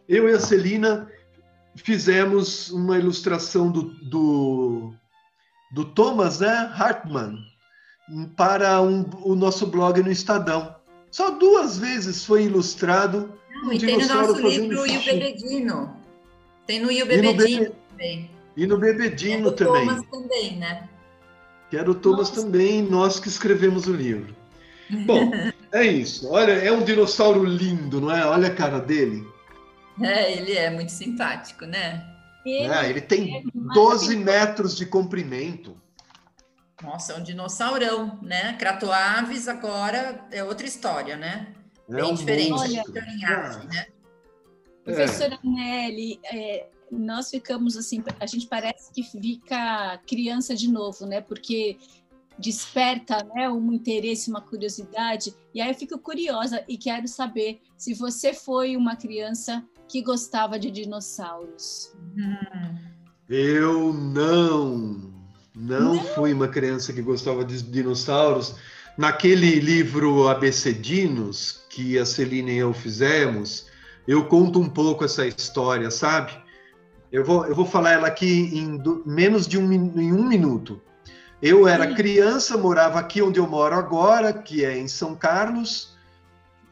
eu 0.09 0.29
e 0.29 0.33
a 0.33 0.41
Celina 0.41 1.09
fizemos 1.77 2.69
uma 2.73 2.99
ilustração 2.99 3.71
do, 3.71 3.83
do, 4.11 4.93
do 5.73 5.85
Thomas 5.85 6.41
né, 6.41 6.73
Hartman 6.75 7.49
para 8.37 8.81
um- 8.83 9.05
o 9.23 9.35
nosso 9.35 9.67
blog 9.67 10.03
no 10.03 10.11
Estadão. 10.11 10.75
Só 11.11 11.31
duas 11.31 11.79
vezes 11.79 12.25
foi 12.25 12.45
ilustrado 12.45 13.33
Não, 13.63 13.71
um 13.71 13.73
e 13.73 13.79
tem 13.79 13.93
no 13.95 14.01
dinossauro 14.03 14.33
nosso 14.43 14.47
livro 14.49 14.83
o 14.83 14.89
xixi. 14.89 15.13
Bebedino. 15.13 15.97
Tem 16.67 16.81
no 16.81 16.91
Io 16.91 16.99
E 16.99 17.01
no 17.01 17.07
Bebedino 17.07 17.61
Bebe- 17.63 17.75
também. 17.91 18.31
E 18.57 18.67
no 18.67 18.77
É 18.77 18.79
Bebedino 18.79 19.53
também. 19.53 19.87
Thomas 19.87 20.07
também, 20.11 20.57
né? 20.57 20.89
Que 21.71 21.77
era 21.77 21.91
o 21.91 21.95
Thomas 21.95 22.29
Nossa. 22.31 22.43
também, 22.43 22.83
nós 22.83 23.19
que 23.21 23.29
escrevemos 23.29 23.87
o 23.87 23.93
livro. 23.93 24.35
Bom, 25.07 25.31
é 25.73 25.87
isso. 25.87 26.29
Olha, 26.29 26.53
é 26.53 26.71
um 26.73 26.83
dinossauro 26.83 27.45
lindo, 27.45 28.01
não 28.01 28.11
é? 28.11 28.25
Olha 28.27 28.49
a 28.49 28.55
cara 28.55 28.81
dele. 28.81 29.25
É, 30.01 30.33
ele 30.37 30.53
é 30.53 30.71
muito 30.71 30.91
simpático, 30.91 31.65
né? 31.67 32.05
Ele 32.45 32.69
né? 32.69 32.89
Ele 32.91 33.01
tem 33.01 33.37
é 33.39 33.43
12 33.75 34.17
metros 34.17 34.77
de 34.77 34.87
comprimento. 34.87 35.77
Nossa, 36.91 37.13
é 37.13 37.17
um 37.19 37.23
dinossaurão, 37.23 38.19
né? 38.21 38.55
Cratoaves 38.55 39.47
agora 39.47 40.27
é 40.33 40.43
outra 40.43 40.67
história, 40.67 41.17
né? 41.17 41.55
É 41.89 41.95
Bem 41.95 42.05
um 42.05 42.15
diferente 42.15 42.51
monstro. 42.51 42.93
da 42.93 43.01
linhagem, 43.03 43.69
né? 43.69 43.87
É. 43.87 44.83
Professora 44.83 45.39
Nelly, 45.45 46.19
é, 46.25 46.67
nós 46.91 47.31
ficamos 47.31 47.77
assim, 47.77 48.03
a 48.19 48.27
gente 48.27 48.49
parece 48.49 48.93
que 48.93 49.05
fica 49.05 50.01
criança 50.05 50.53
de 50.57 50.69
novo, 50.69 51.07
né? 51.07 51.21
Porque 51.21 51.79
desperta 52.37 53.23
né, 53.37 53.49
um 53.49 53.73
interesse, 53.73 54.29
uma 54.29 54.41
curiosidade. 54.41 55.33
E 55.55 55.61
aí 55.61 55.71
eu 55.71 55.75
fico 55.77 55.97
curiosa 55.97 56.65
e 56.67 56.77
quero 56.77 57.07
saber 57.07 57.61
se 57.77 57.95
você 57.95 58.35
foi 58.35 58.77
uma 58.77 58.97
criança 58.97 59.65
que 59.87 60.03
gostava 60.03 60.59
de 60.59 60.73
dinossauros. 60.73 61.95
Hum. 62.17 62.77
Eu 63.29 63.93
não, 63.93 65.20
não, 65.61 66.03
fui 66.15 66.33
uma 66.33 66.49
criança 66.49 66.93
que 66.93 67.03
gostava 67.03 67.45
de 67.45 67.63
dinossauros. 67.63 68.55
Naquele 68.97 69.61
livro 69.61 70.29
Abecedinos, 70.29 71.61
que 71.71 71.99
a 71.99 72.05
Celina 72.05 72.51
e 72.51 72.59
eu 72.59 72.73
fizemos, 72.73 73.67
eu 74.07 74.27
conto 74.27 74.61
um 74.61 74.69
pouco 74.69 75.05
essa 75.05 75.27
história, 75.27 75.91
sabe? 75.91 76.33
Eu 77.13 77.25
vou, 77.25 77.47
eu 77.47 77.55
vou 77.55 77.67
falar 77.67 77.93
ela 77.93 78.09
aqui 78.09 78.51
em 78.53 78.77
do- 78.77 79.03
menos 79.07 79.47
de 79.47 79.59
um, 79.59 79.73
em 79.73 80.13
um 80.13 80.27
minuto. 80.29 80.81
Eu 81.43 81.67
era 81.67 81.95
criança, 81.95 82.57
morava 82.57 82.99
aqui 82.99 83.23
onde 83.23 83.39
eu 83.41 83.47
moro 83.47 83.75
agora, 83.75 84.33
que 84.33 84.65
é 84.65 84.77
em 84.79 84.87
São 84.89 85.15
Carlos, 85.15 85.97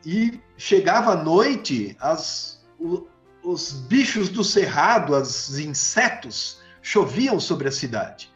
e 0.04 0.40
chegava 0.56 1.12
à 1.12 1.16
noite, 1.22 1.96
as, 2.00 2.62
o- 2.78 3.06
os 3.42 3.72
bichos 3.72 4.28
do 4.28 4.44
cerrado, 4.44 5.14
os 5.14 5.58
insetos, 5.58 6.58
choviam 6.82 7.40
sobre 7.40 7.68
a 7.68 7.72
cidade. 7.72 8.30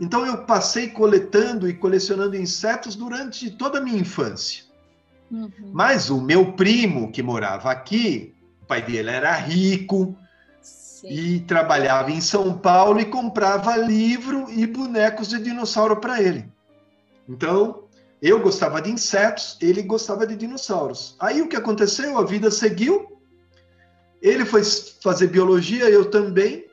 Então 0.00 0.24
eu 0.24 0.44
passei 0.44 0.88
coletando 0.88 1.68
e 1.68 1.74
colecionando 1.74 2.36
insetos 2.36 2.94
durante 2.94 3.50
toda 3.50 3.78
a 3.78 3.80
minha 3.80 3.98
infância. 3.98 4.64
Uhum. 5.30 5.50
Mas 5.72 6.08
o 6.08 6.20
meu 6.20 6.52
primo, 6.52 7.10
que 7.10 7.22
morava 7.22 7.70
aqui, 7.70 8.34
o 8.62 8.66
pai 8.66 8.82
dele 8.82 9.10
era 9.10 9.32
rico 9.32 10.16
Sim. 10.62 11.08
e 11.08 11.40
trabalhava 11.40 12.10
em 12.10 12.20
São 12.20 12.56
Paulo 12.56 13.00
e 13.00 13.04
comprava 13.04 13.76
livro 13.76 14.46
e 14.50 14.66
bonecos 14.66 15.28
de 15.28 15.38
dinossauro 15.38 15.96
para 15.96 16.22
ele. 16.22 16.46
Então, 17.28 17.84
eu 18.20 18.40
gostava 18.40 18.80
de 18.80 18.90
insetos, 18.90 19.56
ele 19.60 19.82
gostava 19.82 20.26
de 20.26 20.34
dinossauros. 20.34 21.14
Aí 21.20 21.42
o 21.42 21.48
que 21.48 21.56
aconteceu? 21.56 22.18
A 22.18 22.24
vida 22.24 22.50
seguiu. 22.50 23.18
Ele 24.20 24.44
foi 24.44 24.62
fazer 24.64 25.28
biologia, 25.28 25.88
eu 25.88 26.10
também. 26.10 26.67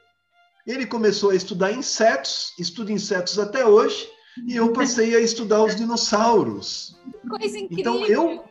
Ele 0.65 0.85
começou 0.85 1.29
a 1.29 1.35
estudar 1.35 1.71
insetos, 1.71 2.53
estuda 2.57 2.91
insetos 2.91 3.37
até 3.37 3.65
hoje, 3.65 4.07
e 4.47 4.55
eu 4.55 4.73
passei 4.73 5.15
a 5.15 5.19
estudar 5.21 5.63
os 5.63 5.75
dinossauros. 5.75 6.97
Coisa 7.29 7.57
incrível. 7.59 7.79
Então 7.79 8.05
eu, 8.05 8.43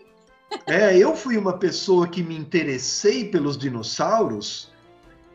é, 0.67 0.97
eu 0.97 1.15
fui 1.17 1.37
uma 1.37 1.59
pessoa 1.59 2.07
que 2.07 2.23
me 2.23 2.37
interessei 2.37 3.29
pelos 3.29 3.59
dinossauros 3.59 4.73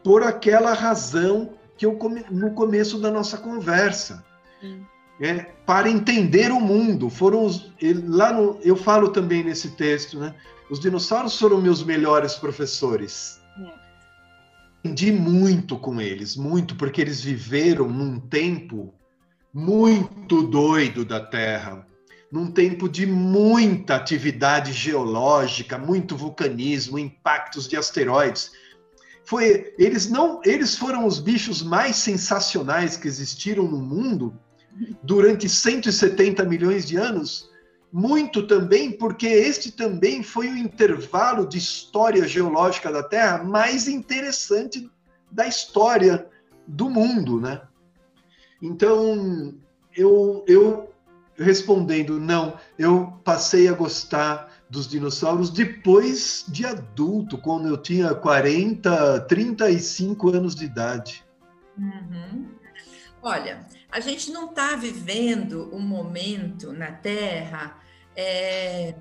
por 0.03 0.23
aquela 0.23 0.73
razão 0.73 1.53
que 1.77 1.85
eu 1.85 1.95
come- 1.95 2.25
no 2.31 2.51
começo 2.53 2.97
da 2.99 3.11
nossa 3.11 3.37
conversa, 3.37 4.25
Hum. 4.63 4.81
é, 5.21 5.45
para 5.65 5.89
entender 5.89 6.51
o 6.51 6.59
mundo. 6.59 7.09
Foram 7.09 7.45
os, 7.45 7.71
lá 8.07 8.33
no, 8.33 8.57
eu 8.61 8.75
falo 8.75 9.09
também 9.09 9.43
nesse 9.43 9.71
texto, 9.71 10.17
né? 10.19 10.33
Os 10.69 10.79
dinossauros 10.79 11.37
foram 11.37 11.61
meus 11.61 11.83
melhores 11.83 12.35
professores. 12.35 13.38
Aprendi 14.79 15.11
muito 15.11 15.77
com 15.77 15.99
eles, 15.99 16.35
muito, 16.35 16.75
porque 16.75 17.01
eles 17.01 17.21
viveram 17.21 17.89
num 17.89 18.19
tempo 18.19 18.93
muito 19.53 20.43
doido 20.43 21.03
da 21.03 21.19
Terra 21.19 21.85
num 22.31 22.51
tempo 22.51 22.87
de 22.87 23.05
muita 23.05 23.95
atividade 23.95 24.71
geológica, 24.71 25.77
muito 25.77 26.15
vulcanismo, 26.15 26.99
impactos 26.99 27.67
de 27.67 27.75
asteroides. 27.75 28.51
Foi, 29.25 29.73
eles 29.77 30.09
não, 30.09 30.41
eles 30.45 30.75
foram 30.75 31.05
os 31.05 31.19
bichos 31.19 31.61
mais 31.61 31.95
sensacionais 31.95 32.97
que 32.97 33.07
existiram 33.07 33.67
no 33.67 33.77
mundo 33.77 34.33
durante 35.03 35.49
170 35.49 36.43
milhões 36.45 36.87
de 36.87 36.97
anos, 36.97 37.48
muito 37.91 38.45
também 38.45 38.91
porque 38.91 39.27
este 39.27 39.71
também 39.71 40.21
foi 40.21 40.47
o 40.49 40.57
intervalo 40.57 41.47
de 41.47 41.57
história 41.57 42.27
geológica 42.27 42.91
da 42.91 43.03
Terra 43.03 43.43
mais 43.43 43.87
interessante 43.87 44.89
da 45.31 45.47
história 45.47 46.27
do 46.67 46.89
mundo, 46.89 47.39
né? 47.39 47.61
Então, 48.61 49.55
eu, 49.95 50.43
eu 50.47 50.93
respondendo, 51.35 52.19
não, 52.19 52.59
eu 52.77 53.13
passei 53.23 53.67
a 53.67 53.73
gostar 53.73 54.51
dos 54.69 54.87
dinossauros 54.87 55.49
depois 55.49 56.45
de 56.47 56.65
adulto, 56.65 57.37
quando 57.37 57.67
eu 57.67 57.77
tinha 57.77 58.13
40, 58.13 59.21
35 59.21 60.29
anos 60.29 60.53
de 60.53 60.65
idade. 60.65 61.25
Uhum. 61.77 62.45
Olha, 63.21 63.65
a 63.91 63.99
gente 63.99 64.31
não 64.31 64.49
está 64.49 64.75
vivendo 64.75 65.69
um 65.73 65.79
momento 65.79 66.71
na 66.71 66.91
Terra 66.91 67.78
é, 68.19 68.95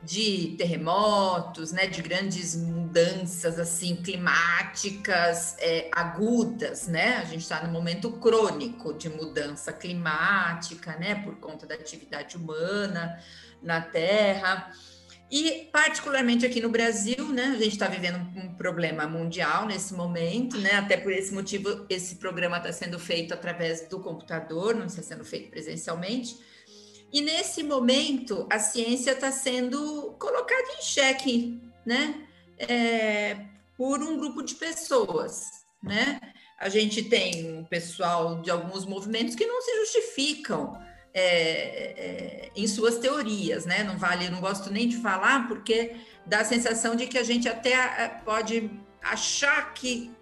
de 0.00 0.54
terremotos, 0.56 1.72
né, 1.72 1.88
de 1.88 2.00
grandes 2.00 2.54
mudanças 2.54 3.58
assim 3.58 3.96
climáticas 3.96 5.56
é, 5.58 5.90
agudas, 5.92 6.86
né? 6.86 7.16
A 7.16 7.24
gente 7.24 7.42
está 7.42 7.66
no 7.66 7.72
momento 7.72 8.12
crônico 8.12 8.94
de 8.94 9.08
mudança 9.08 9.72
climática, 9.72 10.96
né, 10.96 11.16
por 11.16 11.34
conta 11.36 11.66
da 11.66 11.74
atividade 11.74 12.36
humana 12.36 13.18
na 13.60 13.80
Terra. 13.80 14.72
E 15.28 15.68
particularmente 15.72 16.46
aqui 16.46 16.60
no 16.60 16.70
Brasil, 16.70 17.28
né, 17.28 17.46
a 17.54 17.58
gente 17.58 17.72
está 17.72 17.88
vivendo 17.88 18.18
um 18.36 18.54
problema 18.54 19.06
mundial 19.06 19.66
nesse 19.66 19.94
momento, 19.94 20.58
né? 20.58 20.74
Até 20.74 20.96
por 20.96 21.12
esse 21.12 21.34
motivo, 21.34 21.86
esse 21.90 22.16
programa 22.16 22.56
está 22.56 22.72
sendo 22.72 22.98
feito 22.98 23.34
através 23.34 23.88
do 23.88 24.00
computador, 24.00 24.74
não 24.74 24.86
está 24.86 25.02
sendo 25.02 25.24
feito 25.24 25.50
presencialmente. 25.50 26.49
E 27.12 27.20
nesse 27.20 27.62
momento, 27.62 28.46
a 28.50 28.58
ciência 28.58 29.12
está 29.12 29.32
sendo 29.32 30.14
colocada 30.18 30.68
em 30.78 30.82
xeque, 30.82 31.60
né? 31.84 32.26
É, 32.58 33.36
por 33.76 34.02
um 34.02 34.18
grupo 34.18 34.42
de 34.42 34.54
pessoas, 34.54 35.64
né? 35.82 36.20
A 36.58 36.68
gente 36.68 37.02
tem 37.02 37.58
um 37.58 37.64
pessoal 37.64 38.42
de 38.42 38.50
alguns 38.50 38.84
movimentos 38.84 39.34
que 39.34 39.46
não 39.46 39.60
se 39.62 39.74
justificam 39.80 40.78
é, 41.12 41.22
é, 41.22 42.50
em 42.54 42.68
suas 42.68 42.98
teorias, 42.98 43.64
né? 43.64 43.82
Não 43.82 43.98
vale, 43.98 44.28
não 44.28 44.40
gosto 44.40 44.70
nem 44.70 44.86
de 44.86 44.98
falar, 44.98 45.48
porque 45.48 45.96
dá 46.26 46.40
a 46.40 46.44
sensação 46.44 46.94
de 46.94 47.06
que 47.06 47.18
a 47.18 47.24
gente 47.24 47.48
até 47.48 47.72
é, 47.72 48.08
pode 48.24 48.70
achar 49.02 49.72
que 49.74 50.12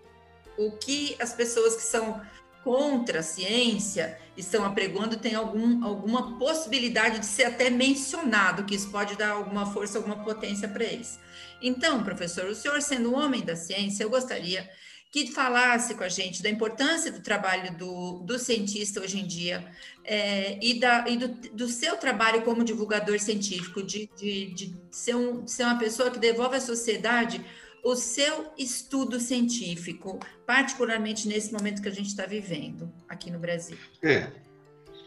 o 0.57 0.73
que 0.73 1.17
as 1.21 1.33
pessoas 1.33 1.77
que 1.77 1.83
são 1.83 2.21
contra 2.65 3.21
a 3.21 3.23
ciência 3.23 4.19
estão 4.37 4.65
apregoando 4.65 5.17
tem 5.17 5.35
algum, 5.35 5.85
alguma 5.85 6.39
possibilidade 6.39 7.19
de 7.21 7.27
ser 7.27 7.45
até 7.45 7.71
mencionado, 7.71 8.65
que 8.65 8.75
isso 8.75 8.91
pode 8.91 9.17
dar 9.17 9.31
alguma 9.31 9.67
força, 9.73 9.99
alguma 9.99 10.23
potência 10.23 10.69
para 10.69 10.85
eles. 10.85 11.19
Então, 11.61 12.05
professor, 12.05 12.47
o 12.47 12.55
senhor 12.55 12.81
sendo 12.83 13.13
um 13.13 13.17
homem 13.17 13.43
da 13.43 13.57
ciência, 13.57 14.05
eu 14.05 14.11
gostaria 14.11 14.69
que 15.11 15.33
falasse 15.33 15.95
com 15.95 16.05
a 16.05 16.09
gente 16.09 16.43
da 16.43 16.51
importância 16.51 17.11
do 17.11 17.21
trabalho 17.21 17.75
do, 17.77 18.21
do 18.21 18.39
cientista 18.39 19.01
hoje 19.01 19.19
em 19.19 19.27
dia 19.27 19.67
é, 20.05 20.59
e, 20.61 20.79
da, 20.79 21.09
e 21.09 21.17
do, 21.17 21.29
do, 21.29 21.69
seu 21.69 21.97
trabalho 21.97 22.43
como 22.43 22.63
divulgador 22.63 23.19
científico, 23.19 23.83
de, 23.83 24.09
de, 24.19 24.53
de 24.53 24.77
ser, 24.91 25.17
um, 25.17 25.47
ser 25.47 25.65
uma 25.65 25.79
pessoa 25.79 26.11
que 26.11 26.19
devolve 26.19 26.57
à 26.57 26.61
sociedade 26.61 27.43
o 27.85 27.95
seu 27.95 28.47
estudo 28.59 29.19
científico, 29.21 30.19
particularmente 30.47 31.29
nesse 31.29 31.53
momento 31.53 31.83
que 31.83 31.89
a 31.89 31.95
gente 31.95 32.09
está 32.09 32.27
vivendo 32.27 32.91
aqui 33.09 33.31
no 33.31 33.39
Brasil? 33.39 33.77
É. 34.03 34.31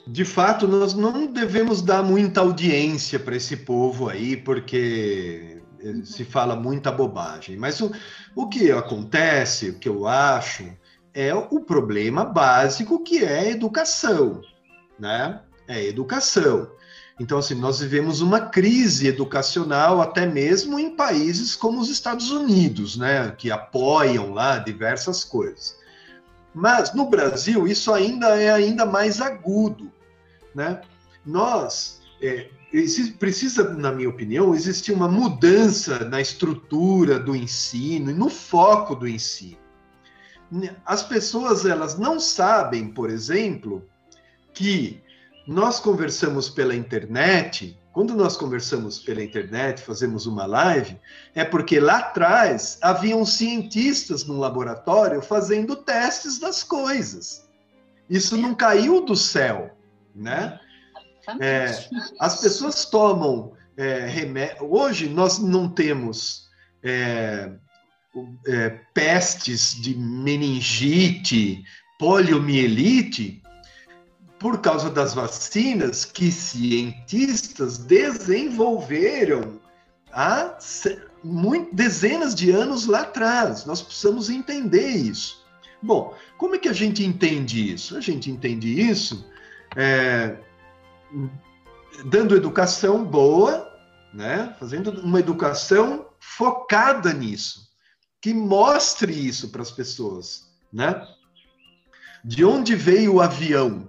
De 0.07 0.25
fato, 0.25 0.67
nós 0.67 0.93
não 0.93 1.27
devemos 1.27 1.81
dar 1.81 2.03
muita 2.03 2.41
audiência 2.41 3.19
para 3.19 3.35
esse 3.35 3.57
povo 3.57 4.09
aí, 4.09 4.35
porque 4.35 5.61
uhum. 5.83 6.03
se 6.03 6.25
fala 6.25 6.55
muita 6.55 6.91
bobagem. 6.91 7.55
Mas 7.55 7.79
o, 7.81 7.91
o 8.35 8.49
que 8.49 8.71
acontece, 8.71 9.69
o 9.69 9.77
que 9.77 9.87
eu 9.87 10.07
acho, 10.07 10.75
é 11.13 11.33
o 11.33 11.59
problema 11.59 12.25
básico 12.25 13.03
que 13.03 13.23
é 13.23 13.39
a 13.39 13.49
educação, 13.49 14.41
né? 14.99 15.41
É 15.67 15.85
educação. 15.85 16.71
Então, 17.21 17.37
assim, 17.37 17.53
nós 17.53 17.79
vivemos 17.79 18.19
uma 18.19 18.39
crise 18.41 19.05
educacional 19.05 20.01
até 20.01 20.25
mesmo 20.25 20.79
em 20.79 20.95
países 20.95 21.55
como 21.55 21.79
os 21.79 21.87
Estados 21.87 22.31
Unidos, 22.31 22.97
né, 22.97 23.29
que 23.37 23.51
apoiam 23.51 24.33
lá 24.33 24.57
diversas 24.57 25.23
coisas. 25.23 25.77
Mas 26.51 26.95
no 26.95 27.07
Brasil 27.11 27.67
isso 27.67 27.93
ainda 27.93 28.41
é 28.41 28.49
ainda 28.49 28.87
mais 28.87 29.21
agudo, 29.21 29.91
né? 30.55 30.81
Nós 31.23 32.01
é, 32.19 32.49
precisa, 33.19 33.71
na 33.71 33.91
minha 33.91 34.09
opinião, 34.09 34.55
existir 34.55 34.91
uma 34.91 35.07
mudança 35.07 35.99
na 35.99 36.19
estrutura 36.19 37.19
do 37.19 37.35
ensino 37.35 38.09
e 38.09 38.15
no 38.15 38.29
foco 38.29 38.95
do 38.95 39.07
ensino. 39.07 39.59
As 40.83 41.03
pessoas 41.03 41.67
elas 41.67 41.99
não 41.99 42.19
sabem, 42.19 42.87
por 42.87 43.11
exemplo, 43.11 43.87
que 44.55 45.03
nós 45.47 45.79
conversamos 45.79 46.49
pela 46.49 46.75
internet, 46.75 47.77
quando 47.91 48.15
nós 48.15 48.37
conversamos 48.37 48.99
pela 48.99 49.23
internet, 49.23 49.81
fazemos 49.81 50.25
uma 50.25 50.45
live, 50.45 50.97
é 51.35 51.43
porque 51.43 51.79
lá 51.79 51.97
atrás 51.97 52.77
haviam 52.81 53.25
cientistas 53.25 54.25
no 54.25 54.37
laboratório 54.37 55.21
fazendo 55.21 55.75
testes 55.75 56.39
das 56.39 56.63
coisas. 56.63 57.45
Isso 58.09 58.37
não 58.37 58.53
caiu 58.53 59.05
do 59.05 59.15
céu, 59.15 59.75
né? 60.15 60.59
É, 61.39 61.65
as 62.19 62.41
pessoas 62.41 62.85
tomam 62.85 63.53
é, 63.77 64.05
remédio. 64.05 64.73
Hoje 64.73 65.07
nós 65.07 65.39
não 65.39 65.69
temos 65.69 66.49
é, 66.83 67.51
é 68.47 68.69
pestes 68.93 69.79
de 69.81 69.95
meningite, 69.95 71.63
poliomielite, 71.99 73.41
por 74.41 74.59
causa 74.59 74.89
das 74.89 75.13
vacinas 75.13 76.03
que 76.03 76.31
cientistas 76.31 77.77
desenvolveram 77.77 79.61
há 80.11 80.57
dezenas 81.71 82.33
de 82.33 82.49
anos 82.49 82.87
lá 82.87 83.01
atrás. 83.01 83.65
Nós 83.65 83.83
precisamos 83.83 84.31
entender 84.31 84.87
isso. 84.87 85.45
Bom, 85.79 86.15
como 86.39 86.55
é 86.55 86.57
que 86.57 86.67
a 86.67 86.73
gente 86.73 87.05
entende 87.05 87.71
isso? 87.71 87.95
A 87.95 88.01
gente 88.01 88.31
entende 88.31 88.81
isso 88.81 89.23
é, 89.75 90.35
dando 92.05 92.35
educação 92.35 93.05
boa, 93.05 93.71
né? 94.11 94.55
fazendo 94.59 94.89
uma 95.01 95.19
educação 95.19 96.07
focada 96.19 97.13
nisso, 97.13 97.69
que 98.19 98.33
mostre 98.33 99.13
isso 99.13 99.49
para 99.49 99.61
as 99.61 99.69
pessoas. 99.69 100.49
Né? 100.73 100.99
De 102.25 102.43
onde 102.43 102.75
veio 102.75 103.15
o 103.15 103.21
avião? 103.21 103.87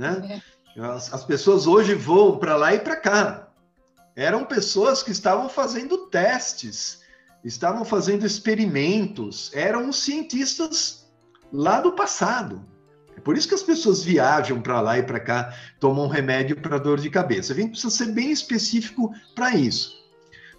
Né? 0.00 0.42
É. 0.76 0.82
As, 0.82 1.12
as 1.12 1.24
pessoas 1.24 1.66
hoje 1.66 1.94
voam 1.94 2.38
para 2.38 2.56
lá 2.56 2.74
e 2.74 2.80
para 2.80 2.96
cá. 2.96 3.48
Eram 4.16 4.46
pessoas 4.46 5.02
que 5.02 5.10
estavam 5.10 5.46
fazendo 5.48 6.06
testes, 6.06 7.02
estavam 7.44 7.84
fazendo 7.84 8.24
experimentos, 8.24 9.50
eram 9.52 9.92
cientistas 9.92 11.06
lá 11.52 11.82
do 11.82 11.92
passado. 11.92 12.64
É 13.14 13.20
por 13.20 13.36
isso 13.36 13.46
que 13.46 13.54
as 13.54 13.62
pessoas 13.62 14.02
viajam 14.02 14.62
para 14.62 14.80
lá 14.80 14.98
e 14.98 15.02
para 15.02 15.20
cá, 15.20 15.54
tomam 15.78 16.08
remédio 16.08 16.58
para 16.58 16.78
dor 16.78 16.98
de 16.98 17.10
cabeça. 17.10 17.52
A 17.52 17.56
gente 17.56 17.72
precisa 17.72 17.90
ser 17.90 18.12
bem 18.12 18.30
específico 18.30 19.12
para 19.34 19.54
isso. 19.54 19.92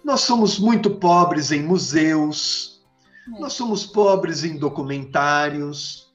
Nós 0.04 0.20
somos 0.20 0.56
muito 0.58 0.90
pobres 0.90 1.50
em 1.50 1.62
museus, 1.62 2.80
é. 3.26 3.40
nós 3.40 3.54
somos 3.54 3.84
pobres 3.84 4.44
em 4.44 4.56
documentários, 4.56 6.11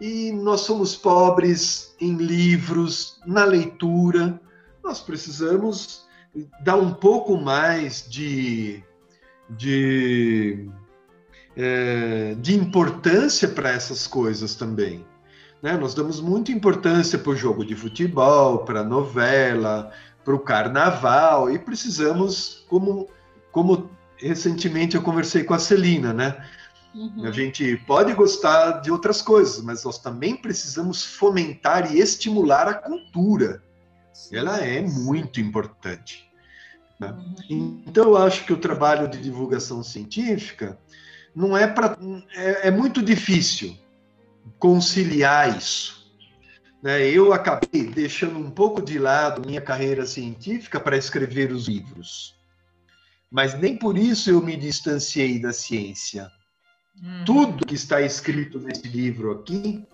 e 0.00 0.32
nós 0.32 0.62
somos 0.62 0.94
pobres 0.94 1.94
em 2.00 2.16
livros, 2.16 3.20
na 3.26 3.44
leitura. 3.44 4.40
Nós 4.82 5.00
precisamos 5.00 6.06
dar 6.60 6.76
um 6.76 6.92
pouco 6.92 7.36
mais 7.36 8.06
de, 8.08 8.82
de, 9.50 10.68
é, 11.56 12.34
de 12.38 12.54
importância 12.54 13.48
para 13.48 13.70
essas 13.70 14.06
coisas 14.06 14.54
também. 14.54 15.04
Né? 15.62 15.76
Nós 15.76 15.94
damos 15.94 16.20
muita 16.20 16.52
importância 16.52 17.18
para 17.18 17.30
o 17.30 17.36
jogo 17.36 17.64
de 17.64 17.74
futebol, 17.74 18.58
para 18.58 18.80
a 18.80 18.84
novela, 18.84 19.90
para 20.24 20.34
o 20.34 20.38
carnaval, 20.38 21.50
e 21.50 21.58
precisamos, 21.58 22.64
como, 22.68 23.08
como 23.50 23.90
recentemente 24.16 24.96
eu 24.96 25.02
conversei 25.02 25.44
com 25.44 25.54
a 25.54 25.58
Celina, 25.58 26.12
né? 26.12 26.36
Uhum. 26.96 27.26
A 27.26 27.30
gente 27.30 27.76
pode 27.86 28.14
gostar 28.14 28.80
de 28.80 28.90
outras 28.90 29.20
coisas, 29.20 29.62
mas 29.62 29.84
nós 29.84 29.98
também 29.98 30.34
precisamos 30.34 31.04
fomentar 31.04 31.94
e 31.94 32.00
estimular 32.00 32.66
a 32.66 32.74
cultura. 32.74 33.62
Ela 34.32 34.58
é 34.64 34.80
muito 34.80 35.38
importante. 35.38 36.26
Né? 36.98 37.10
Uhum. 37.50 37.82
Então, 37.86 38.04
eu 38.04 38.16
acho 38.16 38.46
que 38.46 38.52
o 38.52 38.56
trabalho 38.56 39.08
de 39.08 39.20
divulgação 39.20 39.84
científica 39.84 40.78
não 41.34 41.54
é 41.54 41.66
para. 41.66 41.98
É, 42.34 42.68
é, 42.68 42.70
muito 42.70 43.02
difícil 43.02 43.76
conciliar 44.58 45.54
isso. 45.54 46.10
Né? 46.82 47.06
Eu 47.10 47.34
acabei 47.34 47.88
deixando 47.88 48.38
um 48.38 48.50
pouco 48.50 48.80
de 48.80 48.98
lado 48.98 49.46
minha 49.46 49.60
carreira 49.60 50.06
científica 50.06 50.80
para 50.80 50.96
escrever 50.96 51.52
os 51.52 51.68
livros. 51.68 52.34
Mas 53.30 53.52
nem 53.52 53.76
por 53.76 53.98
isso 53.98 54.30
eu 54.30 54.40
me 54.40 54.56
distanciei 54.56 55.38
da 55.38 55.52
ciência. 55.52 56.30
Uhum. 57.02 57.24
Tudo 57.24 57.66
que 57.66 57.74
está 57.74 58.00
escrito 58.00 58.58
nesse 58.58 58.88
livro 58.88 59.32
aqui 59.32 59.84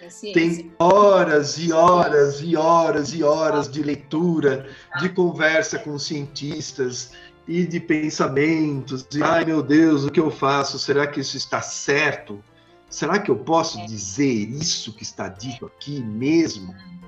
é 0.00 0.32
tem 0.32 0.72
horas 0.78 1.58
e 1.58 1.72
horas 1.72 2.40
e 2.40 2.56
horas 2.56 3.12
e 3.12 3.22
horas 3.22 3.70
de 3.70 3.82
leitura, 3.82 4.68
de 5.00 5.08
conversa 5.08 5.78
com 5.78 5.98
cientistas 5.98 7.12
e 7.46 7.66
de 7.66 7.80
pensamentos. 7.80 9.06
E, 9.14 9.22
ai 9.22 9.44
meu 9.44 9.62
Deus, 9.62 10.04
o 10.04 10.10
que 10.10 10.20
eu 10.20 10.30
faço? 10.30 10.78
Será 10.78 11.06
que 11.06 11.20
isso 11.20 11.36
está 11.36 11.60
certo? 11.62 12.42
Será 12.88 13.18
que 13.18 13.30
eu 13.30 13.38
posso 13.38 13.80
é. 13.80 13.86
dizer 13.86 14.50
isso 14.50 14.94
que 14.94 15.02
está 15.02 15.28
dito 15.28 15.66
aqui 15.66 16.00
mesmo? 16.00 16.72
Uhum. 16.72 16.98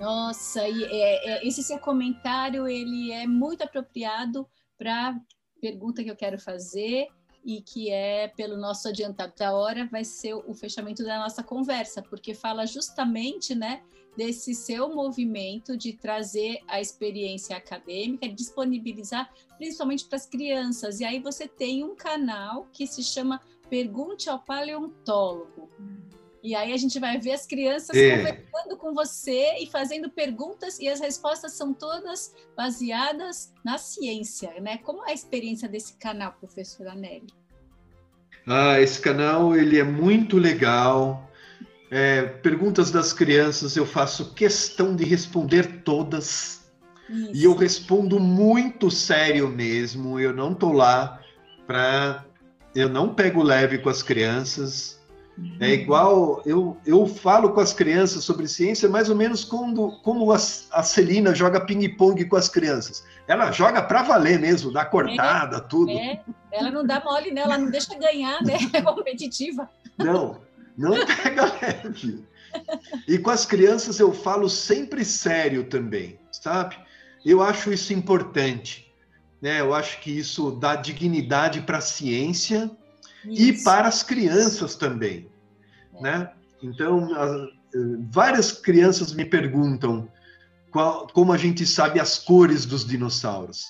Nossa, 0.00 0.68
e 0.68 0.84
é, 0.84 1.30
é, 1.30 1.46
esse 1.46 1.62
seu 1.62 1.78
comentário 1.78 2.66
ele 2.66 3.12
é 3.12 3.26
muito 3.26 3.62
apropriado 3.62 4.46
para 4.76 5.16
pergunta 5.60 6.02
que 6.02 6.10
eu 6.10 6.16
quero 6.16 6.40
fazer 6.40 7.06
e 7.44 7.60
que 7.60 7.90
é 7.90 8.28
pelo 8.28 8.56
nosso 8.56 8.88
adiantado 8.88 9.32
da 9.36 9.52
hora 9.52 9.88
vai 9.90 10.04
ser 10.04 10.34
o 10.34 10.54
fechamento 10.54 11.02
da 11.04 11.18
nossa 11.18 11.42
conversa, 11.42 12.02
porque 12.02 12.34
fala 12.34 12.66
justamente, 12.66 13.54
né, 13.54 13.82
desse 14.16 14.54
seu 14.54 14.94
movimento 14.94 15.76
de 15.76 15.94
trazer 15.94 16.60
a 16.68 16.80
experiência 16.80 17.56
acadêmica, 17.56 18.28
disponibilizar 18.28 19.32
principalmente 19.56 20.04
para 20.04 20.16
as 20.16 20.26
crianças. 20.26 21.00
E 21.00 21.04
aí 21.04 21.20
você 21.20 21.48
tem 21.48 21.82
um 21.82 21.94
canal 21.94 22.66
que 22.72 22.86
se 22.86 23.02
chama 23.02 23.40
Pergunte 23.70 24.28
ao 24.28 24.38
Paleontólogo. 24.38 25.70
E 26.42 26.54
aí 26.56 26.72
a 26.72 26.76
gente 26.76 26.98
vai 26.98 27.18
ver 27.18 27.32
as 27.32 27.46
crianças 27.46 27.96
É. 27.96 28.16
conversando 28.16 28.76
com 28.76 28.92
você 28.92 29.58
e 29.60 29.66
fazendo 29.70 30.10
perguntas 30.10 30.78
e 30.80 30.88
as 30.88 30.98
respostas 31.00 31.52
são 31.52 31.72
todas 31.72 32.34
baseadas 32.56 33.52
na 33.64 33.78
ciência, 33.78 34.52
né? 34.60 34.78
Como 34.78 35.06
é 35.06 35.10
a 35.12 35.14
experiência 35.14 35.68
desse 35.68 35.94
canal, 35.98 36.32
professora 36.32 36.94
Nelly? 36.94 37.28
Ah, 38.46 38.80
esse 38.80 39.00
canal 39.00 39.56
ele 39.56 39.78
é 39.78 39.84
muito 39.84 40.36
legal. 40.36 41.30
É, 41.90 42.22
perguntas 42.22 42.90
das 42.90 43.12
crianças 43.12 43.76
eu 43.76 43.86
faço 43.86 44.34
questão 44.34 44.96
de 44.96 45.04
responder 45.04 45.82
todas. 45.82 46.60
E 47.34 47.44
eu 47.44 47.54
respondo 47.54 48.18
muito 48.18 48.90
sério 48.90 49.46
mesmo. 49.48 50.18
Eu 50.18 50.32
não 50.32 50.54
tô 50.54 50.72
lá 50.72 51.20
para. 51.66 52.24
Eu 52.74 52.88
não 52.88 53.14
pego 53.14 53.42
leve 53.42 53.78
com 53.78 53.90
as 53.90 54.02
crianças. 54.02 55.01
É 55.60 55.70
igual. 55.70 56.42
Eu, 56.44 56.76
eu 56.84 57.06
falo 57.06 57.50
com 57.52 57.60
as 57.60 57.72
crianças 57.72 58.24
sobre 58.24 58.46
ciência 58.46 58.88
mais 58.88 59.08
ou 59.08 59.16
menos 59.16 59.44
como, 59.44 59.98
como 60.02 60.30
a, 60.32 60.36
a 60.36 60.82
Celina 60.82 61.34
joga 61.34 61.64
ping-pong 61.64 62.24
com 62.26 62.36
as 62.36 62.48
crianças. 62.48 63.04
Ela 63.26 63.50
joga 63.50 63.82
para 63.82 64.02
valer 64.02 64.38
mesmo, 64.38 64.72
dá 64.72 64.84
cortada, 64.84 65.60
tudo. 65.60 65.90
É, 65.92 66.20
ela 66.50 66.70
não 66.70 66.84
dá 66.84 67.02
mole, 67.02 67.30
né? 67.30 67.42
Ela 67.42 67.58
não 67.58 67.70
deixa 67.70 67.96
ganhar, 67.98 68.42
né? 68.42 68.58
É 68.72 68.82
competitiva. 68.82 69.68
Não, 69.96 70.40
não 70.76 70.94
pega 71.06 71.52
leve. 71.60 72.24
E 73.08 73.18
com 73.18 73.30
as 73.30 73.46
crianças 73.46 73.98
eu 73.98 74.12
falo 74.12 74.48
sempre 74.48 75.04
sério 75.04 75.64
também, 75.64 76.18
sabe? 76.30 76.76
Eu 77.24 77.42
acho 77.42 77.72
isso 77.72 77.92
importante. 77.92 78.92
Né? 79.40 79.60
Eu 79.60 79.74
acho 79.74 80.00
que 80.00 80.10
isso 80.10 80.50
dá 80.52 80.76
dignidade 80.76 81.62
para 81.62 81.78
a 81.78 81.82
ciência 81.82 82.70
e 83.24 83.52
para 83.64 83.88
as 83.88 84.02
crianças 84.02 84.74
também. 84.74 85.28
Né? 86.00 86.30
Então, 86.62 87.08
várias 88.10 88.52
crianças 88.52 89.12
me 89.12 89.24
perguntam 89.24 90.08
qual- 90.70 91.06
como 91.08 91.32
a 91.32 91.36
gente 91.36 91.66
sabe 91.66 92.00
as 92.00 92.18
cores 92.18 92.64
dos 92.64 92.84
dinossauros. 92.84 93.66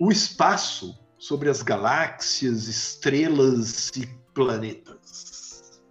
o 0.01 0.11
espaço, 0.11 0.99
sobre 1.19 1.51
as 1.51 1.61
galáxias, 1.61 2.67
estrelas 2.67 3.91
e 3.91 4.07
planetas. 4.33 5.83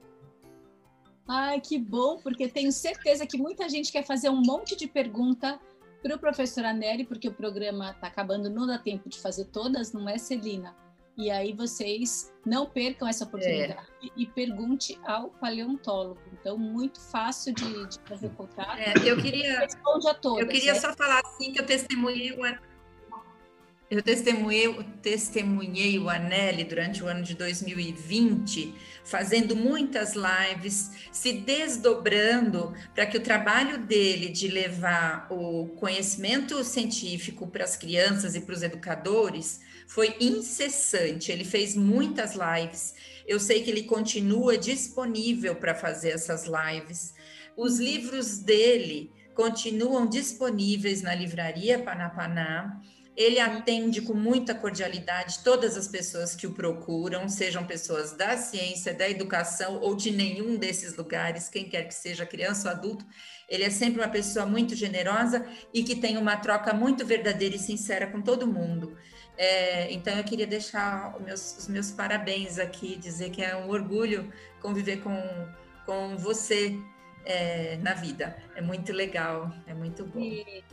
Ai, 1.28 1.62
que 1.62 1.78
bom, 1.78 2.18
porque 2.24 2.48
tenho 2.48 2.72
certeza 2.72 3.28
que 3.28 3.38
muita 3.38 3.70
gente 3.70 3.92
quer 3.92 4.04
fazer 4.04 4.32
um 4.32 4.42
monte 4.42 4.76
de 4.76 4.88
pergunta 4.88 5.60
para 6.02 6.16
o 6.16 6.20
professor 6.20 6.66
Anelli, 6.66 7.06
porque 7.06 7.28
o 7.28 7.34
programa 7.36 7.92
está 7.92 8.08
acabando, 8.08 8.50
não 8.50 8.66
dá 8.66 8.80
tempo 8.80 9.10
de 9.10 9.20
fazer 9.20 9.46
todas, 9.46 9.94
não 9.94 10.10
é, 10.10 10.18
Celina? 10.18 10.76
E 11.16 11.30
aí 11.30 11.54
vocês 11.54 12.34
não 12.46 12.66
percam 12.66 13.08
essa 13.08 13.24
oportunidade 13.24 13.88
e 14.18 14.26
pergunte 14.26 15.00
ao 15.04 15.30
paleontólogo. 15.30 16.20
Então, 16.34 16.58
muito 16.58 17.00
fácil 17.00 17.54
de, 17.54 17.88
de 17.88 18.00
fazer 18.06 18.30
contato. 18.30 18.80
É, 18.80 18.94
eu 19.06 19.22
queria, 19.22 19.60
Responde 19.60 20.08
a 20.08 20.14
todas. 20.14 20.42
eu 20.42 20.48
queria 20.48 20.74
né? 20.74 20.80
só 20.80 20.94
falar 20.94 21.22
assim 21.24 21.54
que 21.54 21.60
eu 21.60 21.66
testemunhei 21.66 22.36
eu 23.94 24.02
testemunhei, 24.02 24.74
testemunhei 25.04 26.00
o 26.00 26.10
Anelli 26.10 26.64
durante 26.64 27.04
o 27.04 27.08
ano 27.08 27.22
de 27.22 27.36
2020, 27.36 28.74
fazendo 29.04 29.56
muitas 29.56 30.14
lives, 30.16 30.90
se 31.12 31.34
desdobrando 31.34 32.74
para 32.96 33.06
que 33.06 33.16
o 33.16 33.22
trabalho 33.22 33.78
dele 33.78 34.30
de 34.30 34.48
levar 34.48 35.28
o 35.30 35.68
conhecimento 35.76 36.64
científico 36.64 37.46
para 37.46 37.66
as 37.66 37.76
crianças 37.76 38.34
e 38.34 38.42
para 38.42 38.56
os 38.56 38.64
educadores 38.64 39.62
foi 39.94 40.16
incessante. 40.20 41.32
Ele 41.32 41.46
fez 41.46 41.76
muitas 41.76 42.34
lives. 42.34 42.96
Eu 43.28 43.40
sei 43.40 43.62
que 43.62 43.70
ele 43.70 43.84
continua 43.84 44.58
disponível 44.58 45.56
para 45.56 45.76
fazer 45.76 46.10
essas 46.10 46.46
lives. 46.48 47.14
Os 47.56 47.78
livros 47.78 48.40
dele 48.40 49.12
continuam 49.36 50.08
disponíveis 50.08 51.04
na 51.04 51.14
livraria 51.14 51.78
Panapaná. 51.78 52.82
Ele 53.16 53.40
atende 53.40 54.02
com 54.02 54.16
muita 54.16 54.56
cordialidade 54.56 55.44
todas 55.44 55.78
as 55.78 55.88
pessoas 55.88 56.36
que 56.36 56.48
o 56.48 56.54
procuram, 56.54 57.30
sejam 57.30 57.64
pessoas 57.64 58.14
da 58.14 58.36
ciência, 58.36 58.96
da 58.96 59.08
educação 59.08 59.80
ou 59.80 59.96
de 59.96 60.10
nenhum 60.10 60.56
desses 60.58 60.96
lugares, 60.96 61.50
quem 61.50 61.70
quer 61.70 61.88
que 61.88 61.94
seja, 61.94 62.26
criança 62.26 62.68
ou 62.68 62.76
adulto. 62.76 63.06
Ele 63.48 63.64
é 63.64 63.70
sempre 63.70 64.02
uma 64.02 64.10
pessoa 64.10 64.48
muito 64.48 64.76
generosa 64.76 65.46
e 65.72 65.84
que 65.84 65.96
tem 65.96 66.18
uma 66.18 66.36
troca 66.36 66.74
muito 66.74 67.06
verdadeira 67.06 67.56
e 67.56 67.60
sincera 67.60 68.08
com 68.08 68.24
todo 68.24 68.48
mundo. 68.48 68.98
É, 69.38 69.92
então, 69.92 70.16
eu 70.16 70.24
queria 70.24 70.46
deixar 70.46 71.16
os 71.18 71.22
meus, 71.24 71.58
os 71.58 71.68
meus 71.68 71.92
parabéns 71.92 72.60
aqui, 72.60 72.96
dizer 72.96 73.32
que 73.32 73.42
é 73.42 73.56
um 73.56 73.70
orgulho 73.70 74.32
conviver 74.62 75.02
com, 75.02 75.18
com 75.86 76.16
você 76.18 76.80
é, 77.26 77.78
na 77.78 77.94
vida. 77.94 78.36
É 78.56 78.62
muito 78.62 78.92
legal, 78.94 79.52
é 79.66 79.74
muito 79.74 80.06
bom. 80.06 80.20
E, 80.20 80.64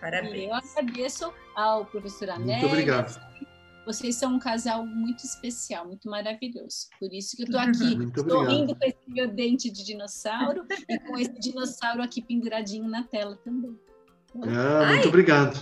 Parabéns. 0.00 0.34
e 0.34 0.44
eu 0.44 0.54
agradeço 0.54 1.32
ao 1.54 1.84
professor 1.86 2.30
Anelli. 2.30 2.60
Muito 2.60 2.66
obrigado. 2.66 3.20
Vocês 3.86 4.16
são 4.16 4.34
um 4.34 4.38
casal 4.38 4.84
muito 4.84 5.24
especial, 5.24 5.86
muito 5.86 6.10
maravilhoso. 6.10 6.88
Por 6.98 7.12
isso 7.12 7.36
que 7.36 7.42
eu 7.42 7.46
estou 7.46 7.60
aqui 7.62 7.96
sorrindo 8.28 8.74
com 8.74 8.84
esse 8.84 8.98
meu 9.06 9.28
dente 9.28 9.70
de 9.70 9.84
dinossauro 9.84 10.66
e 10.88 10.98
com 11.00 11.16
esse 11.16 11.38
dinossauro 11.38 12.02
aqui 12.02 12.20
penduradinho 12.20 12.88
na 12.88 13.04
tela 13.04 13.36
também. 13.44 13.78
Ah, 14.42 14.86
muito 14.88 15.08
obrigado. 15.08 15.58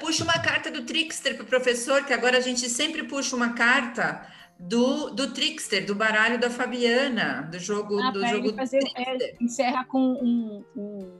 Puxa 0.00 0.24
uma 0.24 0.38
carta 0.38 0.70
do 0.70 0.82
Trickster 0.82 1.34
para 1.34 1.44
o 1.44 1.46
professor, 1.46 2.04
que 2.04 2.12
agora 2.12 2.38
a 2.38 2.40
gente 2.40 2.68
sempre 2.68 3.02
puxa 3.04 3.34
uma 3.34 3.52
carta 3.54 4.26
do, 4.58 5.10
do 5.10 5.32
Trickster, 5.32 5.84
do 5.84 5.94
baralho 5.94 6.38
da 6.38 6.48
Fabiana, 6.48 7.42
do 7.50 7.58
jogo 7.58 8.00
Ah, 8.00 8.10
do 8.10 8.24
jogo 8.26 8.54
fazer, 8.54 8.80
é, 8.96 9.34
encerra 9.40 9.84
com 9.84 9.98
um, 9.98 10.64
um- 10.76 11.18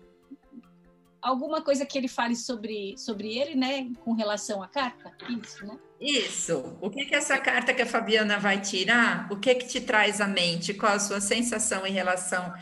alguma 1.20 1.61
coisa 1.62 1.85
que 1.85 1.99
ele 1.99 2.09
fale 2.09 2.37
sobre, 2.37 2.97
sobre 2.97 3.37
ele, 3.37 3.55
né? 3.57 3.89
Com 4.05 4.12
relação 4.12 4.62
à 4.62 4.68
carta. 4.68 5.12
Isso, 5.28 5.66
né? 5.66 5.76
Isso. 6.01 6.76
O 6.80 6.91
que 6.91 7.05
que 7.05 7.14
essa 7.14 7.39
carta 7.39 7.74
que 7.74 7.83
a 7.83 7.87
Fabiana 7.87 8.39
vai 8.39 8.61
tirar? 8.61 9.26
O 9.30 9.37
que 9.37 9.55
que 9.57 9.66
te 9.66 9.80
traz 9.80 10.20
à 10.20 10.26
mente? 10.26 10.74
Qual 10.74 10.93
a 10.93 10.99
sua 11.01 11.20
sensação 11.20 11.87
em 11.87 11.93
relação 11.93 12.53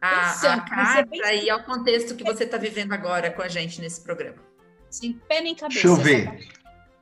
à, 0.00 0.30
à 0.30 0.66
mas 0.68 0.96
é 0.96 1.04
bem 1.04 1.20
carta 1.20 1.34
e 1.34 1.50
ao 1.50 1.62
contexto 1.64 2.14
que 2.14 2.24
você 2.24 2.44
está 2.44 2.56
vivendo 2.58 2.92
agora 2.92 3.30
com 3.30 3.42
a 3.42 3.48
gente 3.48 3.80
nesse 3.80 4.02
programa? 4.02 4.49
Sem 4.90 5.12
pé 5.12 5.40
nem 5.40 5.54
cabeça. 5.54 5.80
Deixa 5.80 5.88
eu 5.88 5.96
ver. 5.96 6.48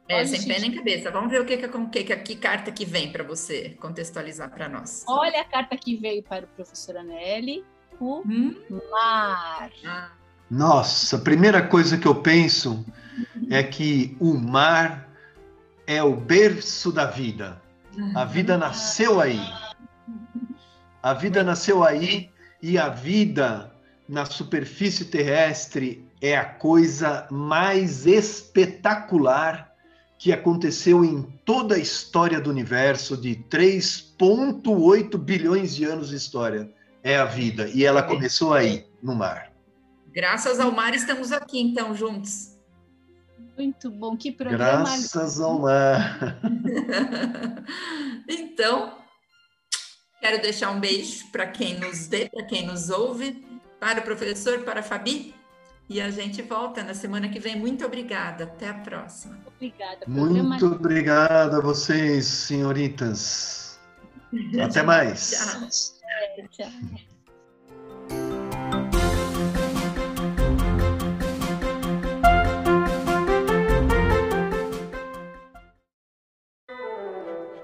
É, 0.08 0.16
Olha, 0.16 0.26
sem 0.26 0.40
gente. 0.40 0.52
pé 0.54 0.60
nem 0.60 0.72
cabeça. 0.74 1.10
Vamos 1.10 1.30
ver 1.30 1.40
o 1.40 1.44
que 1.44 1.56
que, 1.56 1.68
que, 1.68 2.04
que, 2.04 2.16
que 2.16 2.36
carta 2.36 2.70
que 2.70 2.84
vem 2.84 3.10
para 3.12 3.24
você 3.24 3.70
contextualizar 3.80 4.50
para 4.50 4.68
nós. 4.68 5.04
Olha 5.06 5.40
a 5.40 5.44
carta 5.44 5.76
que 5.76 5.96
veio 5.96 6.22
para 6.22 6.44
o 6.44 6.48
professor 6.48 6.96
Anelli. 6.96 7.64
O 8.00 8.22
Hum? 8.24 8.54
mar. 8.90 9.70
Nossa, 10.50 11.16
a 11.16 11.20
primeira 11.20 11.60
coisa 11.66 11.98
que 11.98 12.06
eu 12.06 12.14
penso 12.14 12.86
é 13.50 13.62
que 13.62 14.16
o 14.20 14.34
mar 14.34 15.08
é 15.86 16.02
o 16.02 16.14
berço 16.14 16.92
da 16.92 17.06
vida. 17.06 17.60
A 18.14 18.24
vida 18.24 18.56
nasceu 18.56 19.20
aí. 19.20 19.40
A 21.02 21.12
vida 21.12 21.42
nasceu 21.42 21.82
aí 21.82 22.30
e 22.62 22.78
a 22.78 22.88
vida 22.88 23.74
na 24.08 24.24
superfície 24.24 25.04
terrestre 25.06 26.07
é 26.20 26.36
a 26.36 26.44
coisa 26.44 27.26
mais 27.30 28.06
espetacular 28.06 29.72
que 30.18 30.32
aconteceu 30.32 31.04
em 31.04 31.22
toda 31.44 31.76
a 31.76 31.78
história 31.78 32.40
do 32.40 32.50
universo 32.50 33.16
de 33.16 33.36
3,8 33.36 35.16
bilhões 35.16 35.76
de 35.76 35.84
anos 35.84 36.08
de 36.08 36.16
história. 36.16 36.72
É 37.02 37.16
a 37.16 37.24
vida. 37.24 37.68
E 37.68 37.84
ela 37.84 38.02
começou 38.02 38.52
aí, 38.52 38.84
no 39.00 39.14
mar. 39.14 39.52
Graças 40.12 40.58
ao 40.58 40.72
mar 40.72 40.94
estamos 40.94 41.30
aqui, 41.30 41.60
então, 41.60 41.94
juntos. 41.94 42.58
Muito 43.56 43.90
bom, 43.90 44.16
que 44.16 44.32
programa. 44.32 44.84
Graças 44.84 45.40
ao 45.40 45.60
mar. 45.60 46.40
então, 48.28 48.98
quero 50.20 50.42
deixar 50.42 50.70
um 50.72 50.80
beijo 50.80 51.30
para 51.30 51.46
quem 51.46 51.78
nos 51.78 52.08
vê, 52.08 52.28
para 52.28 52.44
quem 52.44 52.66
nos 52.66 52.90
ouve, 52.90 53.44
para 53.78 54.00
o 54.00 54.02
professor, 54.02 54.64
para 54.64 54.80
a 54.80 54.82
Fabi. 54.82 55.37
E 55.88 56.02
a 56.02 56.10
gente 56.10 56.42
volta 56.42 56.82
na 56.82 56.92
semana 56.92 57.30
que 57.30 57.40
vem. 57.40 57.56
Muito 57.56 57.84
obrigada. 57.86 58.44
Até 58.44 58.68
a 58.68 58.74
próxima. 58.74 59.38
Obrigada. 59.46 60.04
Muito 60.06 60.66
obrigada 60.66 61.56
a 61.56 61.60
vocês, 61.62 62.26
senhoritas. 62.26 63.80
Até 64.62 64.82
mais. 64.82 65.30
Tchau. 65.30 66.48
Tchau. 66.50 66.70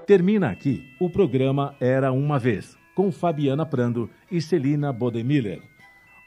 Termina 0.07 0.49
aqui 0.51 0.83
o 0.99 1.09
programa 1.09 1.75
Era 1.79 2.11
Uma 2.11 2.37
Vez, 2.37 2.77
com 2.95 3.11
Fabiana 3.11 3.65
Prando 3.65 4.09
e 4.31 4.39
Celina 4.39 4.93
Bodemiller. 4.93 5.74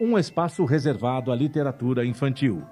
Um 0.01 0.17
espaço 0.17 0.65
reservado 0.65 1.33
à 1.33 1.35
literatura 1.35 2.07
infantil. 2.07 2.63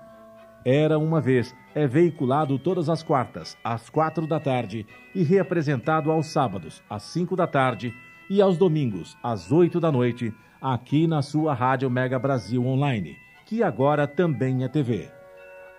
Era 0.64 0.96
Uma 0.96 1.20
Vez 1.20 1.52
é 1.74 1.84
veiculado 1.84 2.56
todas 2.56 2.88
as 2.88 3.02
quartas, 3.02 3.58
às 3.64 3.90
quatro 3.90 4.28
da 4.28 4.38
tarde, 4.38 4.86
e 5.12 5.24
reapresentado 5.24 6.12
aos 6.12 6.26
sábados, 6.26 6.80
às 6.88 7.02
cinco 7.02 7.34
da 7.34 7.44
tarde, 7.48 7.92
e 8.30 8.40
aos 8.40 8.56
domingos, 8.56 9.18
às 9.20 9.50
oito 9.50 9.80
da 9.80 9.90
noite, 9.90 10.32
aqui 10.62 11.08
na 11.08 11.20
sua 11.20 11.52
Rádio 11.52 11.90
Mega 11.90 12.16
Brasil 12.16 12.64
Online, 12.64 13.16
que 13.44 13.60
agora 13.60 14.06
também 14.06 14.62
é 14.62 14.68
TV. 14.68 15.10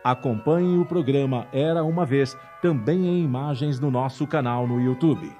Acompanhe 0.03 0.77
o 0.77 0.85
programa 0.85 1.47
Era 1.53 1.81
Uma 1.81 2.05
Vez 2.05 2.37
também 2.61 3.07
em 3.07 3.23
imagens 3.23 3.79
no 3.79 3.89
nosso 3.89 4.27
canal 4.27 4.67
no 4.67 4.81
YouTube. 4.81 5.31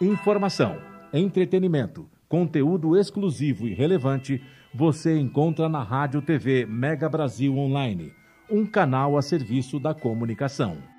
Informação, 0.00 0.78
entretenimento, 1.12 2.08
conteúdo 2.30 2.96
exclusivo 2.96 3.68
e 3.68 3.74
relevante 3.74 4.42
você 4.74 5.16
encontra 5.16 5.68
na 5.68 5.84
Rádio 5.84 6.20
TV 6.20 6.66
Mega 6.66 7.08
Brasil 7.08 7.56
Online, 7.56 8.12
um 8.50 8.66
canal 8.66 9.16
a 9.16 9.22
serviço 9.22 9.78
da 9.78 9.94
comunicação. 9.94 10.93